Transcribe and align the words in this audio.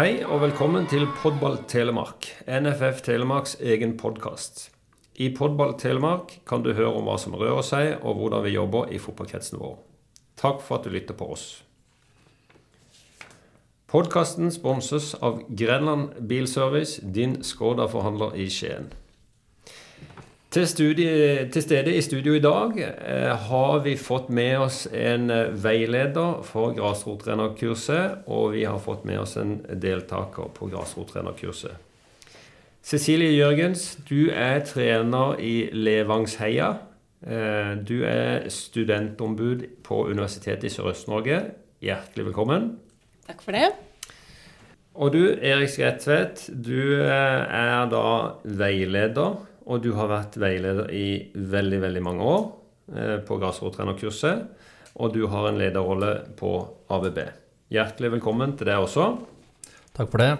Hei 0.00 0.22
og 0.24 0.38
velkommen 0.40 0.86
til 0.88 1.02
Podball 1.20 1.58
Telemark, 1.68 2.24
NFF 2.48 3.02
Telemarks 3.04 3.58
egen 3.60 3.98
podkast. 4.00 4.70
I 5.20 5.26
Podball 5.36 5.74
Telemark 5.76 6.38
kan 6.48 6.62
du 6.64 6.70
høre 6.72 6.94
om 6.96 7.04
hva 7.04 7.18
som 7.20 7.34
rører 7.36 7.60
seg, 7.68 7.88
og 8.00 8.16
hvordan 8.16 8.46
vi 8.46 8.54
jobber 8.54 8.88
i 8.88 9.00
fotballkretsen 9.02 9.60
vår. 9.60 9.74
Takk 10.40 10.64
for 10.64 10.78
at 10.78 10.88
du 10.88 10.94
lytter 10.94 11.18
på 11.18 11.28
oss. 11.34 11.44
Podkasten 13.92 14.48
sponses 14.54 15.10
av 15.20 15.42
Grenland 15.52 16.16
Bilservice, 16.32 17.04
din 17.04 17.42
Skoda-forhandler 17.44 18.40
i 18.40 18.48
Skien. 18.48 18.88
Til, 20.50 20.66
studie, 20.66 21.46
til, 21.54 21.62
stede 21.62 21.92
i 21.94 22.00
studio 22.02 22.32
i 22.34 22.40
dag 22.42 22.72
eh, 22.82 23.34
har 23.38 23.84
vi 23.84 23.92
fått 23.94 24.32
med 24.34 24.56
oss 24.58 24.80
en 24.90 25.30
eh, 25.30 25.52
veileder 25.54 26.40
for 26.42 26.72
grasrottrenerkurset, 26.74 28.24
og 28.26 28.56
vi 28.56 28.64
har 28.66 28.80
fått 28.82 29.04
med 29.06 29.20
oss 29.22 29.36
en 29.38 29.60
deltaker 29.70 30.48
på 30.56 30.66
grasrottrenerkurset. 30.72 31.76
Cecilie 32.82 33.36
Jørgens, 33.36 33.92
du 34.08 34.32
er 34.34 34.64
trener 34.66 35.38
i 35.38 35.68
Levangsheia. 35.70 36.72
Eh, 37.22 37.76
du 37.86 38.00
er 38.08 38.48
studentombud 38.50 39.62
på 39.86 40.00
Universitetet 40.08 40.66
i 40.66 40.72
Sørøst-Norge. 40.74 41.44
Hjertelig 41.78 42.26
velkommen. 42.32 42.72
Takk 43.28 43.46
for 43.46 43.54
det. 43.54 43.68
Og 44.98 45.14
du, 45.14 45.22
Erik 45.30 45.70
Skretvedt, 45.70 46.48
du 46.50 47.04
eh, 47.04 47.06
er 47.06 47.86
da 47.94 48.02
veileder 48.42 49.46
og 49.70 49.84
du 49.84 49.92
har 49.94 50.10
vært 50.10 50.38
veileder 50.42 50.90
i 50.90 51.30
veldig, 51.34 51.78
veldig 51.84 52.02
mange 52.02 52.26
år 52.26 52.46
eh, 52.96 53.18
på 53.26 53.38
grasrottrenerkurset. 53.38 54.48
Og 55.00 55.12
du 55.14 55.22
har 55.30 55.46
en 55.48 55.60
lederrolle 55.60 56.14
på 56.38 56.54
ABB. 56.90 57.20
Hjertelig 57.70 58.16
velkommen 58.16 58.56
til 58.58 58.66
deg 58.66 58.82
også. 58.82 59.12
Takk 59.94 60.10
for 60.10 60.24
det. 60.24 60.32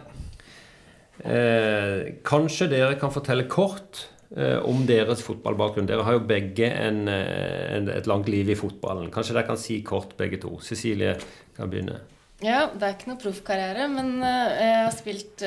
Eh, 1.20 2.16
kanskje 2.26 2.70
dere 2.72 2.96
kan 2.98 3.12
fortelle 3.14 3.46
kort 3.50 4.06
eh, 4.34 4.58
om 4.66 4.82
deres 4.88 5.22
fotballbakgrunn. 5.22 5.86
Dere 5.86 6.06
har 6.06 6.18
jo 6.18 6.24
begge 6.26 6.66
en, 6.72 7.04
eh, 7.12 7.76
en, 7.76 7.90
et 7.92 8.10
langt 8.10 8.30
liv 8.32 8.50
i 8.50 8.58
fotballen. 8.58 9.12
Kanskje 9.14 9.36
dere 9.36 9.46
kan 9.46 9.60
si 9.60 9.78
kort 9.86 10.16
begge 10.18 10.40
to. 10.42 10.56
Cecilie 10.64 11.14
kan 11.54 11.70
begynne. 11.70 12.00
Ja, 12.42 12.66
det 12.72 12.82
er 12.82 12.96
ikke 12.96 13.12
noe 13.12 13.20
proffkarriere, 13.20 13.86
men 13.92 14.14
uh, 14.24 14.52
jeg 14.56 14.76
har 14.80 14.94
spilt 14.96 15.42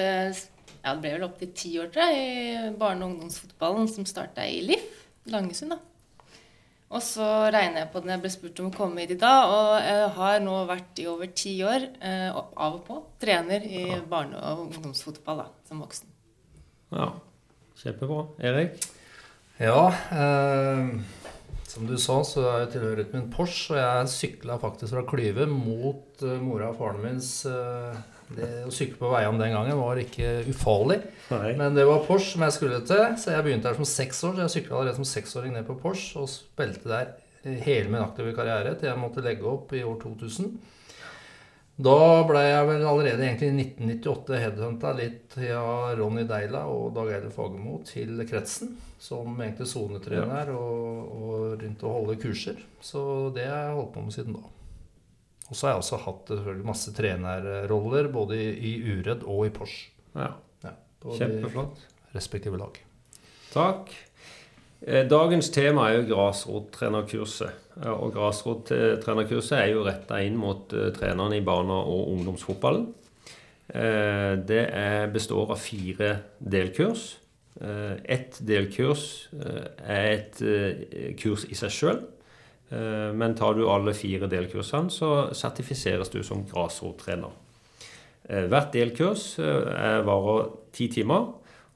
ja, 0.83 0.91
det 0.91 0.99
ble 0.99 1.13
vel 1.15 1.25
opptil 1.29 1.51
ti 1.55 1.73
år, 1.79 1.89
tror 1.93 2.11
jeg, 2.11 2.27
i 2.27 2.75
barne- 2.77 3.05
og 3.05 3.13
ungdomsfotballen 3.13 3.87
som 3.87 4.05
starta 4.05 4.43
i 4.43 4.61
LIF, 4.67 4.85
Langesund. 5.31 5.71
da. 5.71 5.79
Og 6.93 7.01
så 7.01 7.25
regner 7.49 7.81
jeg 7.81 7.89
på 7.89 8.01
det 8.01 8.05
når 8.05 8.13
jeg 8.13 8.21
ble 8.21 8.31
spurt 8.35 8.59
om 8.61 8.67
å 8.69 8.75
komme 8.75 9.01
hit 9.01 9.15
i 9.15 9.21
dag, 9.21 9.49
og 9.49 9.69
jeg 9.81 10.09
har 10.17 10.43
nå 10.43 10.57
vært 10.69 10.99
i 11.01 11.07
over 11.09 11.31
ti 11.33 11.55
år, 11.65 11.87
eh, 12.05 12.27
av 12.35 12.75
og 12.75 12.83
på, 12.85 12.99
trener 13.23 13.65
i 13.65 13.85
barne- 14.09 14.37
og 14.37 14.67
ungdomsfotball 14.67 15.41
da, 15.41 15.47
som 15.65 15.81
voksen. 15.81 16.11
Ja, 16.93 17.09
kjempebra. 17.81 18.27
Erik? 18.45 18.77
Ja, 19.57 19.87
eh, 20.11 20.99
som 21.65 21.87
du 21.89 21.95
sa, 21.97 22.19
så 22.21 22.43
er 22.45 22.59
jeg 22.65 22.73
tilhørighet 22.75 23.13
min 23.15 23.31
Porsche, 23.33 23.73
og 23.73 23.79
jeg 23.79 24.13
sykla 24.13 24.59
faktisk 24.61 24.93
fra 24.93 25.05
Klyve 25.09 25.47
mot 25.49 26.21
eh, 26.21 26.37
mora 26.43 26.69
og 26.69 26.77
faren 26.77 27.01
mins 27.01 27.45
eh, 27.49 27.97
det 28.37 28.51
å 28.67 28.73
sykle 28.73 28.99
på 28.99 29.11
veiene 29.13 29.41
den 29.41 29.55
gangen 29.55 29.79
var 29.79 29.99
ikke 30.01 30.35
ufarlig. 30.49 30.99
Nei. 31.31 31.55
Men 31.59 31.77
det 31.77 31.87
var 31.89 32.05
Porsche 32.07 32.35
som 32.35 32.45
jeg 32.47 32.55
skulle 32.57 32.83
til, 32.87 33.03
så 33.19 33.35
jeg 33.35 33.45
begynte 33.45 33.71
her 33.71 33.79
som 33.79 33.89
seks 33.89 34.23
år. 34.27 34.37
Så 34.37 34.45
jeg 34.45 34.55
sykla 34.57 34.79
allerede 34.79 34.99
som 34.99 35.09
seksåring 35.09 35.55
ned 35.55 35.67
på 35.67 35.77
Porsche 35.81 36.23
og 36.23 36.31
spilte 36.31 36.91
der 36.91 37.13
hele 37.43 37.89
min 37.91 38.03
aktive 38.03 38.31
karriere 38.35 38.77
til 38.79 38.87
jeg 38.87 38.99
måtte 39.01 39.23
legge 39.23 39.47
opp 39.49 39.73
i 39.75 39.83
år 39.83 39.97
2000. 40.03 40.53
Da 41.83 42.21
ble 42.29 42.41
jeg 42.45 42.65
vel 42.69 42.83
allerede 42.85 43.23
egentlig 43.25 43.47
i 43.49 43.63
1998 43.63 44.41
headhunta 44.43 44.91
litt 44.93 45.37
av 45.57 45.95
Ronny 45.97 46.21
Deila 46.29 46.67
og 46.69 46.91
Dag 46.93 47.09
Eilif 47.15 47.33
Fagermo 47.39 47.79
til 47.87 48.21
kretsen. 48.29 48.75
Som 49.01 49.33
egentlig 49.41 49.67
sonetrener 49.71 50.53
og, 50.53 51.15
og 51.17 51.63
rundt 51.63 51.83
å 51.83 51.95
holde 51.97 52.19
kurser. 52.21 52.61
Så 52.79 53.31
det 53.35 53.49
har 53.49 53.65
jeg 53.65 53.79
holdt 53.79 53.95
på 53.97 54.05
med 54.05 54.15
siden 54.15 54.37
da. 54.37 54.51
Og 55.53 55.57
så 55.57 55.67
har 55.67 55.75
jeg 55.75 55.83
også 55.83 55.97
hatt 56.01 56.31
masse 56.65 56.91
trenerroller 56.97 58.07
både 58.09 58.39
i, 58.41 58.71
Uredd 58.89 59.21
og 59.29 59.43
i 59.45 59.51
Porsche. 59.53 59.91
Ja. 60.17 60.31
ja 60.65 60.71
Kjempeflott. 61.05 61.83
Respektive 62.15 62.57
lag. 62.57 62.79
Takk. 63.53 63.91
Eh, 64.81 65.03
dagens 65.05 65.51
tema 65.53 65.91
er 65.91 65.99
jo 65.99 66.07
grasrottrenerkurset. 66.09 67.59
Og 67.93 68.15
grasrottrenerkurset 68.15 69.59
er 69.59 69.69
jo 69.75 69.85
retta 69.85 70.17
inn 70.25 70.35
mot 70.41 70.73
uh, 70.73 70.89
trenerne 70.93 71.37
i 71.37 71.45
barne- 71.45 71.77
og 71.85 72.09
ungdomsfotballen. 72.15 72.89
Uh, 73.73 74.33
det 74.49 74.65
består 75.13 75.53
av 75.53 75.61
fire 75.61 76.15
delkurs. 76.39 77.11
Ett 78.09 78.39
delkurs 78.41 79.29
er 79.37 80.07
et 80.09 80.39
kurs 81.21 81.45
i 81.45 81.55
seg 81.55 81.71
sjøl. 81.71 81.99
Eh, 82.73 83.13
men 83.13 83.35
tar 83.35 83.53
du 83.53 83.67
alle 83.69 83.93
fire 83.93 84.27
delkursene, 84.31 84.91
så 84.91 85.11
sertifiseres 85.35 86.09
du 86.13 86.21
som 86.25 86.43
grasrottrener. 86.49 87.33
Eh, 88.23 88.47
hvert 88.49 88.73
delkurs 88.73 89.33
eh, 89.39 89.99
varer 90.07 90.49
ti 90.73 90.89
timer, 90.91 91.29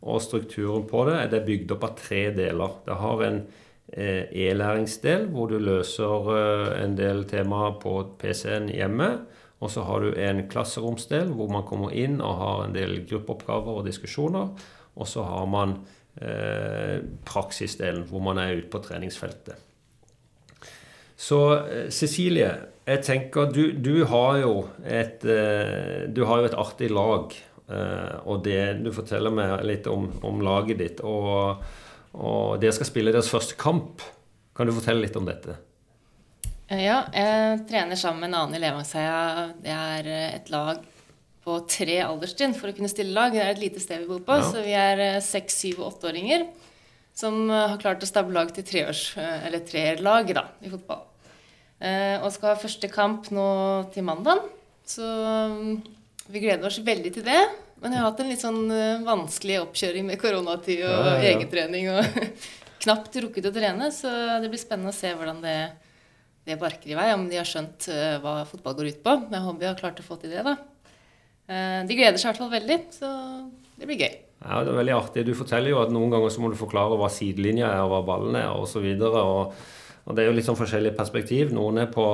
og 0.07 0.21
strukturen 0.23 0.85
på 0.89 1.03
det 1.09 1.19
er 1.25 1.45
bygd 1.45 1.73
opp 1.75 1.87
av 1.87 1.95
tre 1.99 2.27
deler. 2.35 2.77
Det 2.85 2.99
har 3.01 3.23
en 3.27 3.41
e-læringsdel 3.87 5.29
hvor 5.31 5.47
du 5.47 5.61
løser 5.63 6.27
en 6.75 6.97
del 6.99 7.21
temaer 7.29 7.77
på 7.81 7.93
PC-en 8.19 8.67
hjemme. 8.67 9.07
Og 9.63 9.71
så 9.73 9.85
har 9.87 10.03
du 10.03 10.11
en 10.21 10.43
klasseromsdel 10.51 11.31
hvor 11.33 11.49
man 11.49 11.65
kommer 11.65 11.95
inn 11.95 12.19
og 12.19 12.41
har 12.41 12.65
en 12.65 12.75
del 12.75 12.99
gruppeoppgaver 13.09 13.79
og 13.79 13.87
diskusjoner. 13.87 14.51
Og 14.99 15.07
så 15.07 15.23
har 15.25 15.47
man 15.49 15.79
praksisdelen 17.25 18.05
hvor 18.11 18.27
man 18.27 18.43
er 18.43 18.59
ute 18.59 18.69
på 18.75 18.83
treningsfeltet. 18.83 19.55
Så 21.17 21.41
eh, 21.65 21.89
Cecilie, 21.89 22.51
jeg 22.87 23.03
tenker 23.03 23.49
du, 23.51 23.71
du, 23.73 24.05
har 24.07 24.37
jo 24.43 24.53
et, 24.85 25.25
eh, 25.25 26.05
du 26.13 26.23
har 26.29 26.43
jo 26.43 26.49
et 26.49 26.57
artig 26.57 26.91
lag. 26.93 27.33
Eh, 27.67 28.17
og 28.29 28.43
det, 28.45 28.61
du 28.85 28.91
forteller 28.95 29.33
meg 29.33 29.65
litt 29.67 29.89
om, 29.91 30.11
om 30.27 30.43
laget 30.45 30.83
ditt. 30.83 31.01
Og, 31.01 31.63
og 32.13 32.59
dere 32.61 32.75
skal 32.77 32.91
spille 32.91 33.15
deres 33.15 33.31
første 33.33 33.57
kamp. 33.59 34.05
Kan 34.57 34.69
du 34.69 34.75
fortelle 34.77 35.03
litt 35.03 35.17
om 35.17 35.25
dette? 35.27 35.57
Ja, 36.67 37.05
jeg 37.15 37.63
trener 37.69 37.97
sammen 37.97 38.27
med 38.27 38.37
en 38.37 38.55
i 38.57 38.61
Levangsheia. 38.61 39.49
Det 39.63 39.73
er 39.73 40.09
et 40.35 40.49
lag 40.53 40.83
på 41.47 41.61
tre 41.71 42.01
alderstrinn 42.03 42.53
for 42.57 42.69
å 42.69 42.77
kunne 42.77 42.91
stille 42.91 43.15
lag. 43.15 43.33
Det 43.33 43.41
er 43.41 43.53
et 43.55 43.63
lite 43.63 43.81
sted 43.81 44.03
vi 44.03 44.09
bor 44.11 44.21
på, 44.27 44.37
ja. 44.37 44.47
så 44.51 44.63
vi 44.65 44.75
er 44.77 45.21
seks, 45.23 45.61
syv 45.63 45.81
og 45.81 45.93
åtteåringer 45.93 46.45
som 47.17 47.47
har 47.49 47.79
klart 47.81 48.03
å 48.05 48.09
stable 48.09 48.35
lag 48.35 48.51
til 48.53 48.65
treårs, 48.67 49.15
eller 49.17 49.63
treerlag 49.65 50.29
i 50.35 50.69
fotball. 50.69 51.07
Eh, 51.77 52.17
og 52.21 52.31
skal 52.33 52.53
ha 52.53 52.59
første 52.59 52.89
kamp 52.89 53.29
nå 53.33 53.47
til 53.93 54.05
mandag. 54.05 54.43
Så 54.87 55.05
vi 56.27 56.41
gleder 56.43 56.69
oss 56.69 56.79
veldig 56.83 57.13
til 57.17 57.25
det. 57.25 57.41
Men 57.81 57.93
jeg 57.93 58.01
har 58.01 58.09
hatt 58.09 58.21
en 58.23 58.31
litt 58.31 58.41
sånn 58.41 58.61
vanskelig 59.05 59.59
oppkjøring 59.61 60.07
med 60.07 60.17
koronatid 60.21 60.81
og 60.81 61.09
ja, 61.09 61.17
ja. 61.21 61.33
egentrening. 61.33 61.89
Og 61.93 62.21
knapt 62.85 63.19
rukket 63.21 63.49
å 63.49 63.53
trene, 63.53 63.91
så 63.93 64.11
det 64.41 64.49
blir 64.49 64.61
spennende 64.61 64.93
å 64.93 64.97
se 64.97 65.11
hvordan 65.13 65.43
det, 65.45 65.57
det 66.49 66.57
barker 66.61 66.93
i 66.93 66.97
vei. 66.97 67.11
Om 67.13 67.27
de 67.29 67.41
har 67.41 67.49
skjønt 67.49 67.89
hva 68.23 68.39
fotball 68.49 68.79
går 68.79 68.93
ut 68.93 69.03
på. 69.05 69.17
Jeg 69.29 69.45
håper 69.45 69.65
de 69.65 69.69
har 69.69 69.81
klart 69.81 70.01
å 70.01 70.07
få 70.07 70.17
til 70.21 70.33
det. 70.33 70.45
da. 70.47 70.57
De 71.47 71.97
gleder 71.97 72.17
seg 72.17 72.29
i 72.29 72.31
hvert 72.31 72.45
fall 72.45 72.55
veldig, 72.57 72.79
så 72.97 73.11
det 73.77 73.89
blir 73.89 74.01
gøy. 74.05 74.15
Ja, 74.43 74.61
det 74.61 74.71
er 74.71 74.77
veldig 74.77 74.95
artig. 74.95 75.25
Du 75.25 75.33
forteller 75.37 75.73
jo 75.73 75.81
at 75.81 75.91
noen 75.93 76.13
ganger 76.13 76.31
så 76.33 76.43
må 76.43 76.51
du 76.53 76.59
forklare 76.59 76.97
hva 76.99 77.09
sidelinja 77.11 77.71
er, 77.71 77.83
og 77.85 77.93
hva 77.95 78.01
ballen 78.11 78.37
er, 78.37 78.51
osv. 78.53 78.85
Og, 78.85 79.55
Det 80.07 80.23
er 80.23 80.29
jo 80.29 80.35
litt 80.37 80.47
sånn 80.47 80.59
forskjellig 80.59 80.93
perspektiv. 80.97 81.53
Noen 81.55 81.81
er 81.83 81.91
på, 81.91 82.05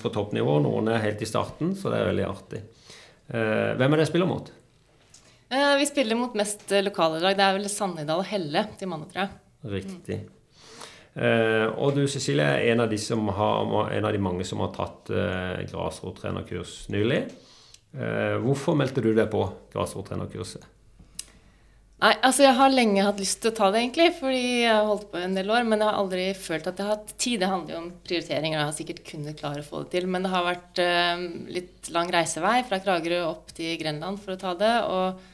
på, 0.00 0.12
toppnivå, 0.14 0.58
noen 0.64 0.92
er 0.92 1.02
helt 1.04 1.24
i 1.24 1.28
starten. 1.28 1.74
Så 1.78 1.92
det 1.92 2.00
er 2.00 2.12
veldig 2.12 2.28
artig. 2.28 2.62
Eh, 3.28 3.72
hvem 3.78 3.88
er 3.88 3.98
det 3.98 4.06
jeg 4.06 4.12
spiller 4.12 4.30
mot? 4.30 4.52
Eh, 5.52 5.72
vi 5.80 5.88
spiller 5.90 6.18
mot 6.18 6.38
mest 6.38 6.70
lokale 6.86 7.20
lag. 7.24 7.36
Det 7.36 7.48
er 7.48 7.58
vel 7.58 7.72
Sannidal 7.72 8.22
og 8.22 8.30
Helle 8.30 8.68
til 8.78 8.92
mandag, 8.92 9.10
tror 9.12 9.24
jeg. 9.24 9.34
Riktig. 9.74 10.22
Eh, 11.12 11.66
og 11.76 11.92
du 11.96 12.06
Cecilie 12.08 12.44
er 12.44 12.70
en 12.72 12.86
av, 12.86 12.88
de 12.88 12.98
har, 13.36 13.72
en 13.92 14.06
av 14.08 14.14
de 14.14 14.20
mange 14.22 14.46
som 14.48 14.62
har 14.64 14.72
tatt 14.72 15.12
eh, 15.12 15.64
grasrottrenerkurs 15.68 16.86
nylig. 16.94 17.26
Eh, 17.92 18.38
hvorfor 18.40 18.78
meldte 18.78 19.04
du 19.04 19.10
deg 19.12 19.28
på 19.32 19.44
grasrottrenerkurset? 19.74 20.64
Nei, 22.02 22.16
altså 22.26 22.42
Jeg 22.42 22.58
har 22.58 22.72
lenge 22.72 23.02
hatt 23.06 23.20
lyst 23.22 23.38
til 23.44 23.52
å 23.52 23.54
ta 23.54 23.68
det, 23.70 23.84
egentlig, 23.84 24.08
fordi 24.16 24.46
jeg 24.64 24.72
har 24.72 24.88
holdt 24.88 25.04
på 25.12 25.20
en 25.22 25.36
del 25.38 25.50
år. 25.54 25.66
Men 25.68 25.78
jeg 25.78 25.86
har 25.86 25.98
aldri 26.00 26.24
følt 26.34 26.66
at 26.66 26.80
jeg 26.80 26.88
har 26.88 26.96
hatt 26.96 27.12
tid. 27.14 27.36
Det 27.42 27.50
handler 27.52 27.76
jo 27.76 27.82
om 27.84 27.90
prioriteringer. 28.08 28.58
Jeg 28.58 28.68
har 28.68 28.78
sikkert 28.78 29.04
kunnet 29.06 29.38
klare 29.38 29.62
å 29.62 29.68
få 29.68 29.84
det 29.84 29.92
til. 29.94 30.08
Men 30.10 30.26
det 30.26 30.32
har 30.32 30.48
vært 30.48 30.82
uh, 30.82 31.26
litt 31.58 31.92
lang 31.94 32.10
reisevei 32.10 32.56
fra 32.66 32.80
Kragerø 32.82 33.20
opp 33.28 33.54
til 33.54 33.76
Grenland 33.78 34.18
for 34.22 34.34
å 34.34 34.40
ta 34.40 34.56
det. 34.58 34.74
Og 34.90 35.28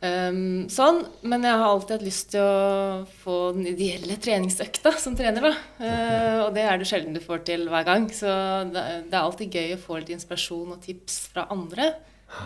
Um, 0.00 0.64
sånn, 0.72 1.02
Men 1.28 1.42
jeg 1.44 1.58
har 1.60 1.66
alltid 1.68 1.98
hatt 1.98 2.04
lyst 2.06 2.30
til 2.32 2.40
å 2.40 3.02
få 3.20 3.50
den 3.52 3.66
ideelle 3.68 4.14
treningsøkta 4.16 4.94
som 4.96 5.16
trener. 5.16 5.44
da. 5.44 5.50
Uh, 5.76 6.38
og 6.46 6.54
det 6.56 6.64
er 6.64 6.80
det 6.80 6.86
sjelden 6.88 7.12
du 7.12 7.20
får 7.20 7.44
til 7.50 7.66
hver 7.68 7.84
gang. 7.84 8.06
Så 8.08 8.30
det, 8.72 8.84
det, 9.10 9.12
er 9.12 9.20
alltid 9.20 9.58
gøy 9.60 9.74
å 9.76 9.82
få 9.82 10.00
litt 10.00 10.14
inspirasjon 10.16 10.72
og 10.72 10.80
tips 10.86 11.20
fra 11.34 11.44
andre. 11.52 11.92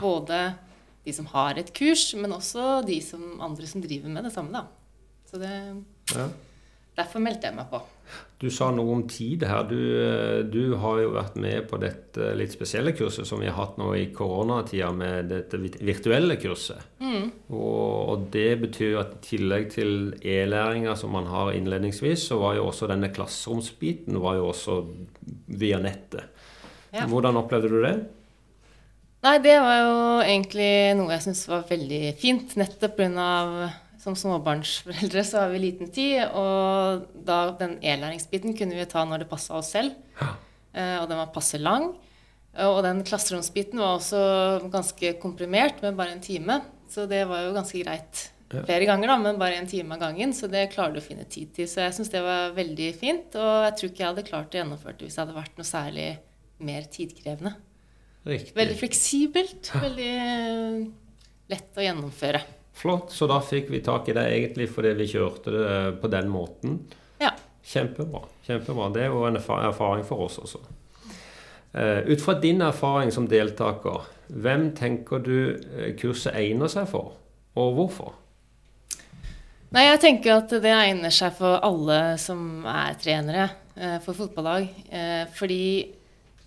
Både 0.03 0.41
de 1.05 1.13
som 1.13 1.29
har 1.35 1.61
et 1.61 1.73
kurs, 1.77 2.07
men 2.17 2.33
også 2.33 2.81
de 2.87 2.99
som, 3.05 3.37
andre 3.45 3.69
som 3.69 3.85
driver 3.85 4.13
med 4.13 4.25
det 4.29 4.33
samme. 4.35 4.53
da. 4.53 4.67
Så 5.29 5.41
det, 5.43 5.53
ja. 6.15 6.29
Derfor 6.95 7.23
meldte 7.25 7.49
jeg 7.49 7.57
meg 7.57 7.67
på. 7.73 7.81
Du 8.39 8.51
sa 8.53 8.69
noe 8.75 8.93
om 8.93 9.03
tid 9.09 9.43
her. 9.49 9.65
Du, 9.67 9.79
eh, 10.05 10.41
du, 10.47 10.77
har 10.79 11.01
jo 11.01 11.15
vært 11.15 11.39
med 11.41 11.67
på 11.71 11.79
dette 11.83 12.29
litt 12.39 12.53
spesielle 12.55 12.93
kurset 12.95 13.27
som 13.27 13.41
vi 13.43 13.49
har 13.49 13.57
hatt 13.57 13.79
nå 13.81 13.89
i 13.99 14.05
koronatida, 14.15 14.91
med 14.95 15.31
dette 15.33 15.59
virtuelle 15.59 16.37
kurset. 16.39 16.83
Mm. 17.01 17.31
Og, 17.49 18.11
og, 18.13 18.27
det 18.35 18.51
betyr 18.63 18.99
at 19.01 19.17
i 19.17 19.23
tillegg 19.31 19.71
til 19.75 20.13
e-læringa 20.21 20.95
som 21.01 21.15
man 21.17 21.31
har 21.33 21.55
innledningsvis, 21.57 22.29
så 22.31 22.39
var 22.43 22.59
jo 22.61 22.69
også 22.69 22.91
denne 22.91 23.11
klasseromsbiten 23.15 24.21
var 24.23 24.39
jo 24.39 24.51
også 24.53 24.81
via 25.59 25.81
nettet. 25.83 26.31
Ja. 26.95 27.09
Hvordan 27.11 27.41
opplevde 27.41 27.73
du 27.73 27.81
det? 27.83 27.97
Nei, 29.25 29.39
det 29.41 29.55
var 29.63 29.79
jo 29.81 29.97
egentlig 30.21 30.71
noe 30.99 31.15
jeg 31.15 31.25
syntes 31.25 31.47
var 31.49 31.65
veldig 31.69 32.03
fint, 32.21 32.57
nettopp 32.61 32.99
pga 32.99 33.29
som 34.05 34.17
småbarnsforeldre 34.21 35.23
så 35.25 35.45
har 35.45 35.53
vi 35.55 35.63
liten 35.63 35.89
tid, 35.95 36.27
og 36.37 37.07
da 37.25 37.39
den 37.57 37.79
e-læringsbiten 37.81 38.53
kunne 38.59 38.77
vi 38.77 38.85
ta 38.91 39.01
når 39.09 39.25
det 39.25 39.31
passa 39.31 39.57
oss 39.57 39.71
selv. 39.73 39.95
Ja. 40.19 40.35
Eh, 40.75 40.97
og 41.01 41.09
den 41.09 41.23
var 41.23 41.33
passe 41.33 41.57
lang. 41.57 41.95
Og 42.67 42.83
den 42.87 43.01
klasseromsbiten 43.07 43.81
var 43.81 43.97
også 43.97 44.21
ganske 44.71 45.17
komprimert, 45.23 45.81
med 45.83 45.97
bare 45.99 46.15
en 46.15 46.23
time. 46.23 46.61
Så 46.91 47.09
det 47.11 47.25
var 47.31 47.47
jo 47.47 47.57
ganske 47.57 47.81
greit 47.81 48.27
flere 48.53 48.87
ganger, 48.87 49.11
da, 49.11 49.17
men 49.25 49.41
bare 49.41 49.57
en 49.59 49.71
time 49.71 49.97
av 49.97 50.05
gangen. 50.05 50.37
Så 50.37 50.53
det 50.53 50.69
klarer 50.77 50.95
du 50.95 51.01
å 51.01 51.07
finne 51.09 51.25
tid 51.25 51.57
til. 51.57 51.67
Så 51.71 51.83
jeg 51.83 51.97
syns 51.97 52.13
det 52.13 52.23
var 52.23 52.55
veldig 52.55 52.91
fint. 53.01 53.35
Og 53.41 53.69
jeg 53.71 53.77
tror 53.79 53.91
ikke 53.91 54.05
jeg 54.05 54.11
hadde 54.13 54.29
klart 54.29 54.55
å 54.55 54.61
gjennomføre 54.61 54.99
det 55.01 55.09
hvis 55.09 55.17
det 55.17 55.25
hadde 55.25 55.39
vært 55.41 55.59
noe 55.59 55.71
særlig 55.73 56.09
mer 56.63 56.87
tidkrevende. 56.93 57.57
Riktig. 58.25 58.57
Veldig 58.57 58.77
fleksibelt. 58.81 59.71
Veldig 59.83 60.13
lett 61.53 61.77
å 61.77 61.85
gjennomføre. 61.85 62.41
Flott. 62.75 63.13
Så 63.13 63.29
da 63.31 63.37
fikk 63.45 63.69
vi 63.71 63.83
tak 63.85 64.09
i 64.09 64.15
det 64.17 64.25
egentlig 64.33 64.71
fordi 64.73 64.95
vi 64.99 65.09
kjørte 65.13 65.53
det 65.53 65.75
på 66.01 66.09
den 66.13 66.31
måten. 66.33 66.79
Ja. 67.21 67.35
Kjempebra. 67.65 68.25
Kjempebra. 68.47 68.89
Det 68.95 69.05
er 69.05 69.13
jo 69.13 69.27
en 69.29 69.37
erfaring 69.39 70.07
for 70.09 70.25
oss 70.25 70.41
også. 70.41 70.63
Uh, 71.75 72.01
ut 72.07 72.23
fra 72.23 72.37
din 72.39 72.63
erfaring 72.63 73.11
som 73.13 73.27
deltaker, 73.29 74.05
hvem 74.31 74.69
tenker 74.79 75.21
du 75.21 75.39
eh, 75.59 75.89
kurset 75.99 76.37
egner 76.39 76.71
seg 76.71 76.87
for, 76.87 77.17
og 77.59 77.73
hvorfor? 77.75 78.13
Nei, 79.75 79.89
Jeg 79.89 80.01
tenker 80.05 80.37
at 80.37 80.55
det 80.63 80.71
egner 80.71 81.11
seg 81.11 81.35
for 81.35 81.59
alle 81.67 82.15
som 82.23 82.63
er 82.71 82.95
trenere 83.03 83.49
for 84.05 84.15
fotballag. 84.15 84.69
Fordi 85.35 85.65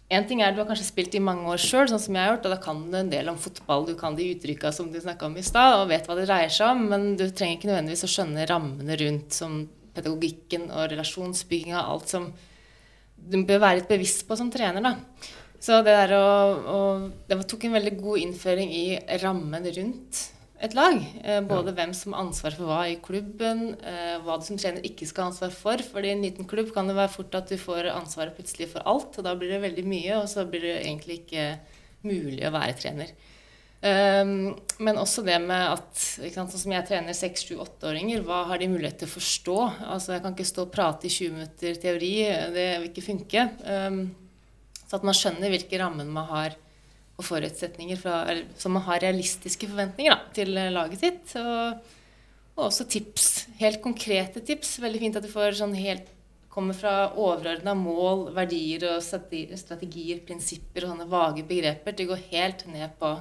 en 0.10 0.28
ting 0.28 0.42
er 0.42 0.54
Du 0.56 0.62
har 0.62 0.68
kanskje 0.70 0.88
spilt 0.88 1.16
i 1.18 1.24
mange 1.24 1.50
år 1.52 1.60
sjøl, 1.60 1.90
sånn 1.92 2.00
som 2.00 2.16
jeg 2.16 2.24
har 2.24 2.36
gjort, 2.36 2.46
og 2.48 2.54
da 2.56 2.60
kan 2.64 2.84
du 2.92 2.96
en 2.96 3.10
del 3.12 3.32
om 3.32 3.40
fotball. 3.40 3.88
Du 3.90 3.96
kan 4.00 4.16
de 4.16 4.30
uttrykka 4.36 4.72
som 4.76 4.92
du 4.92 5.00
snakka 5.04 5.28
om 5.28 5.36
i 5.40 5.44
stad, 5.44 5.82
og 5.82 5.90
vet 5.92 6.08
hva 6.08 6.16
det 6.16 6.28
dreier 6.30 6.54
seg 6.54 6.72
om, 6.72 6.86
men 6.94 7.10
du 7.20 7.26
trenger 7.28 7.58
ikke 7.58 7.72
nødvendigvis 7.72 8.06
å 8.08 8.12
skjønne 8.14 8.46
rammene 8.48 8.98
rundt, 9.02 9.36
som 9.36 9.66
pedagogikken 9.98 10.70
og 10.70 10.94
relasjonsbygginga, 10.94 11.82
alt 11.82 12.14
som 12.14 12.30
du 13.18 13.42
bør 13.44 13.60
være 13.64 13.82
litt 13.82 13.92
bevisst 13.92 14.24
på 14.30 14.38
som 14.40 14.52
trener. 14.54 14.86
da. 14.86 14.96
Så 15.60 15.82
det 15.82 15.96
der 15.98 16.14
å, 16.14 16.26
å 16.70 16.80
Det 17.28 17.40
tok 17.50 17.66
en 17.66 17.78
veldig 17.80 17.96
god 18.00 18.24
innføring 18.24 18.72
i 18.72 18.88
rammen 19.24 19.66
rundt 19.76 20.20
et 20.64 20.74
lag. 20.78 20.98
Eh, 21.24 21.40
både 21.46 21.72
ja. 21.72 21.76
hvem 21.80 21.94
som 21.94 22.16
har 22.16 22.26
ansvar 22.26 22.56
for 22.58 22.70
hva 22.70 22.82
i 22.90 22.98
klubben, 23.04 23.70
eh, 23.78 24.18
hva 24.24 24.40
du 24.40 24.46
som 24.48 24.60
trener 24.60 24.86
ikke 24.88 25.08
skal 25.10 25.28
ha 25.28 25.32
ansvar 25.32 25.54
for. 25.54 25.84
fordi 25.92 26.12
i 26.12 26.16
en 26.16 26.26
liten 26.26 26.50
klubb 26.50 26.74
kan 26.74 26.90
det 26.90 26.98
være 26.98 27.14
fort 27.14 27.38
at 27.38 27.50
du 27.50 27.58
får 27.62 27.92
ansvaret 27.94 28.36
plutselig 28.38 28.72
for 28.74 28.86
alt. 28.86 29.18
Og 29.18 29.28
da 29.28 29.36
blir 29.38 29.54
det 29.54 29.64
veldig 29.66 29.86
mye, 29.88 30.20
og 30.22 30.30
så 30.32 30.46
blir 30.50 30.66
det 30.66 30.78
egentlig 30.84 31.22
ikke 31.24 31.48
mulig 32.08 32.46
å 32.48 32.54
være 32.56 32.78
trener. 32.82 33.14
Um, 33.78 34.56
men 34.82 34.98
også 34.98 35.22
det 35.22 35.36
med 35.38 35.62
at 35.70 36.00
sant, 36.02 36.50
Sånn 36.50 36.64
som 36.64 36.72
jeg 36.74 36.88
trener 36.88 37.14
6-7-8-åringer, 37.14 38.24
hva 38.26 38.40
har 38.50 38.58
de 38.58 38.72
mulighet 38.72 39.04
til 39.04 39.06
å 39.06 39.14
forstå? 39.14 39.58
Altså 39.94 40.16
Jeg 40.16 40.24
kan 40.24 40.34
ikke 40.34 40.48
stå 40.50 40.64
og 40.66 40.72
prate 40.74 41.06
i 41.06 41.14
20 41.14 41.36
minutter 41.36 41.78
teori. 41.84 42.14
Det 42.56 42.66
vil 42.72 42.88
ikke 42.90 43.06
funke. 43.06 43.44
Um, 43.62 44.08
så 44.88 44.98
at 44.98 45.06
man 45.06 45.18
skjønner 45.18 45.54
hvilke 45.54 45.78
rammer 45.78 46.10
man 46.10 46.26
har 46.32 46.58
og 47.18 47.26
forutsetninger 47.26 47.98
fra, 47.98 48.20
som 48.62 48.76
man 48.78 48.86
har 48.86 49.02
realistiske 49.02 49.70
forventninger 49.70 50.14
da, 50.14 50.20
til 50.38 50.54
laget 50.54 51.02
sitt. 51.02 51.34
Og, 51.42 51.96
og, 52.54 52.68
også 52.70 52.86
tips. 52.90 53.48
Helt 53.62 53.82
konkrete 53.82 54.44
tips. 54.46 54.78
Veldig 54.84 55.02
fint 55.02 55.18
at 55.18 55.26
du 55.26 55.32
får 55.32 55.58
sånn 55.58 55.76
helt 55.78 56.14
kommer 56.58 56.74
fra 56.74 57.12
overordna 57.14 57.76
mål, 57.78 58.32
verdier 58.34 58.88
og 58.90 59.04
strategier, 59.06 60.24
prinsipper 60.26 60.88
og 60.88 60.96
sånne 60.96 61.10
vage 61.12 61.44
begreper 61.46 61.94
til 61.94 62.08
å 62.08 62.16
gå 62.16 62.22
helt 62.32 62.64
ned 62.72 62.96
på 62.98 63.12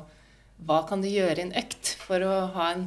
hva 0.64 0.78
kan 0.88 1.04
du 1.04 1.10
gjøre 1.10 1.42
i 1.42 1.44
en 1.44 1.56
økt 1.60 1.90
for 2.00 2.24
å 2.24 2.36
ha 2.54 2.70
en 2.72 2.86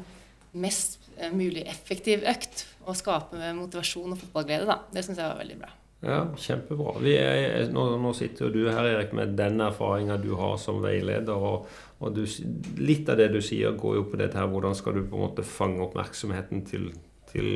mest 0.58 0.98
eh, 1.20 1.30
mulig 1.30 1.68
effektiv 1.70 2.26
økt 2.26 2.66
og 2.82 2.98
skape 2.98 3.54
motivasjon 3.60 4.16
og 4.16 4.24
fotballglede. 4.24 4.66
Da. 4.72 4.80
Det 4.90 5.06
syns 5.06 5.22
jeg 5.22 5.30
var 5.30 5.38
veldig 5.44 5.60
bra. 5.62 5.76
Ja, 6.00 6.22
kjempebra. 6.40 6.94
Er, 7.12 7.68
nå, 7.76 7.84
nå, 8.00 8.14
sitter 8.16 8.48
jo 8.48 8.54
du 8.54 8.62
her, 8.72 8.88
Erik, 8.88 9.12
med 9.16 9.34
den 9.40 9.60
erfaringa 9.64 10.16
du 10.22 10.32
har 10.40 10.56
som 10.62 10.80
veileder. 10.84 11.36
Og, 11.36 11.68
og 12.00 12.16
du, 12.16 12.24
litt 12.80 13.12
av 13.12 13.20
det 13.20 13.28
du 13.34 13.42
sier, 13.44 13.76
går 13.76 13.98
jo 13.98 14.06
på 14.08 14.20
dette 14.22 14.40
her 14.40 14.48
hvordan 14.48 14.78
skal 14.80 14.96
du 14.96 15.04
på 15.04 15.20
en 15.20 15.26
måte 15.28 15.44
fange 15.44 15.84
oppmerksomheten 15.84 16.64
til, 16.70 16.88
til, 17.34 17.50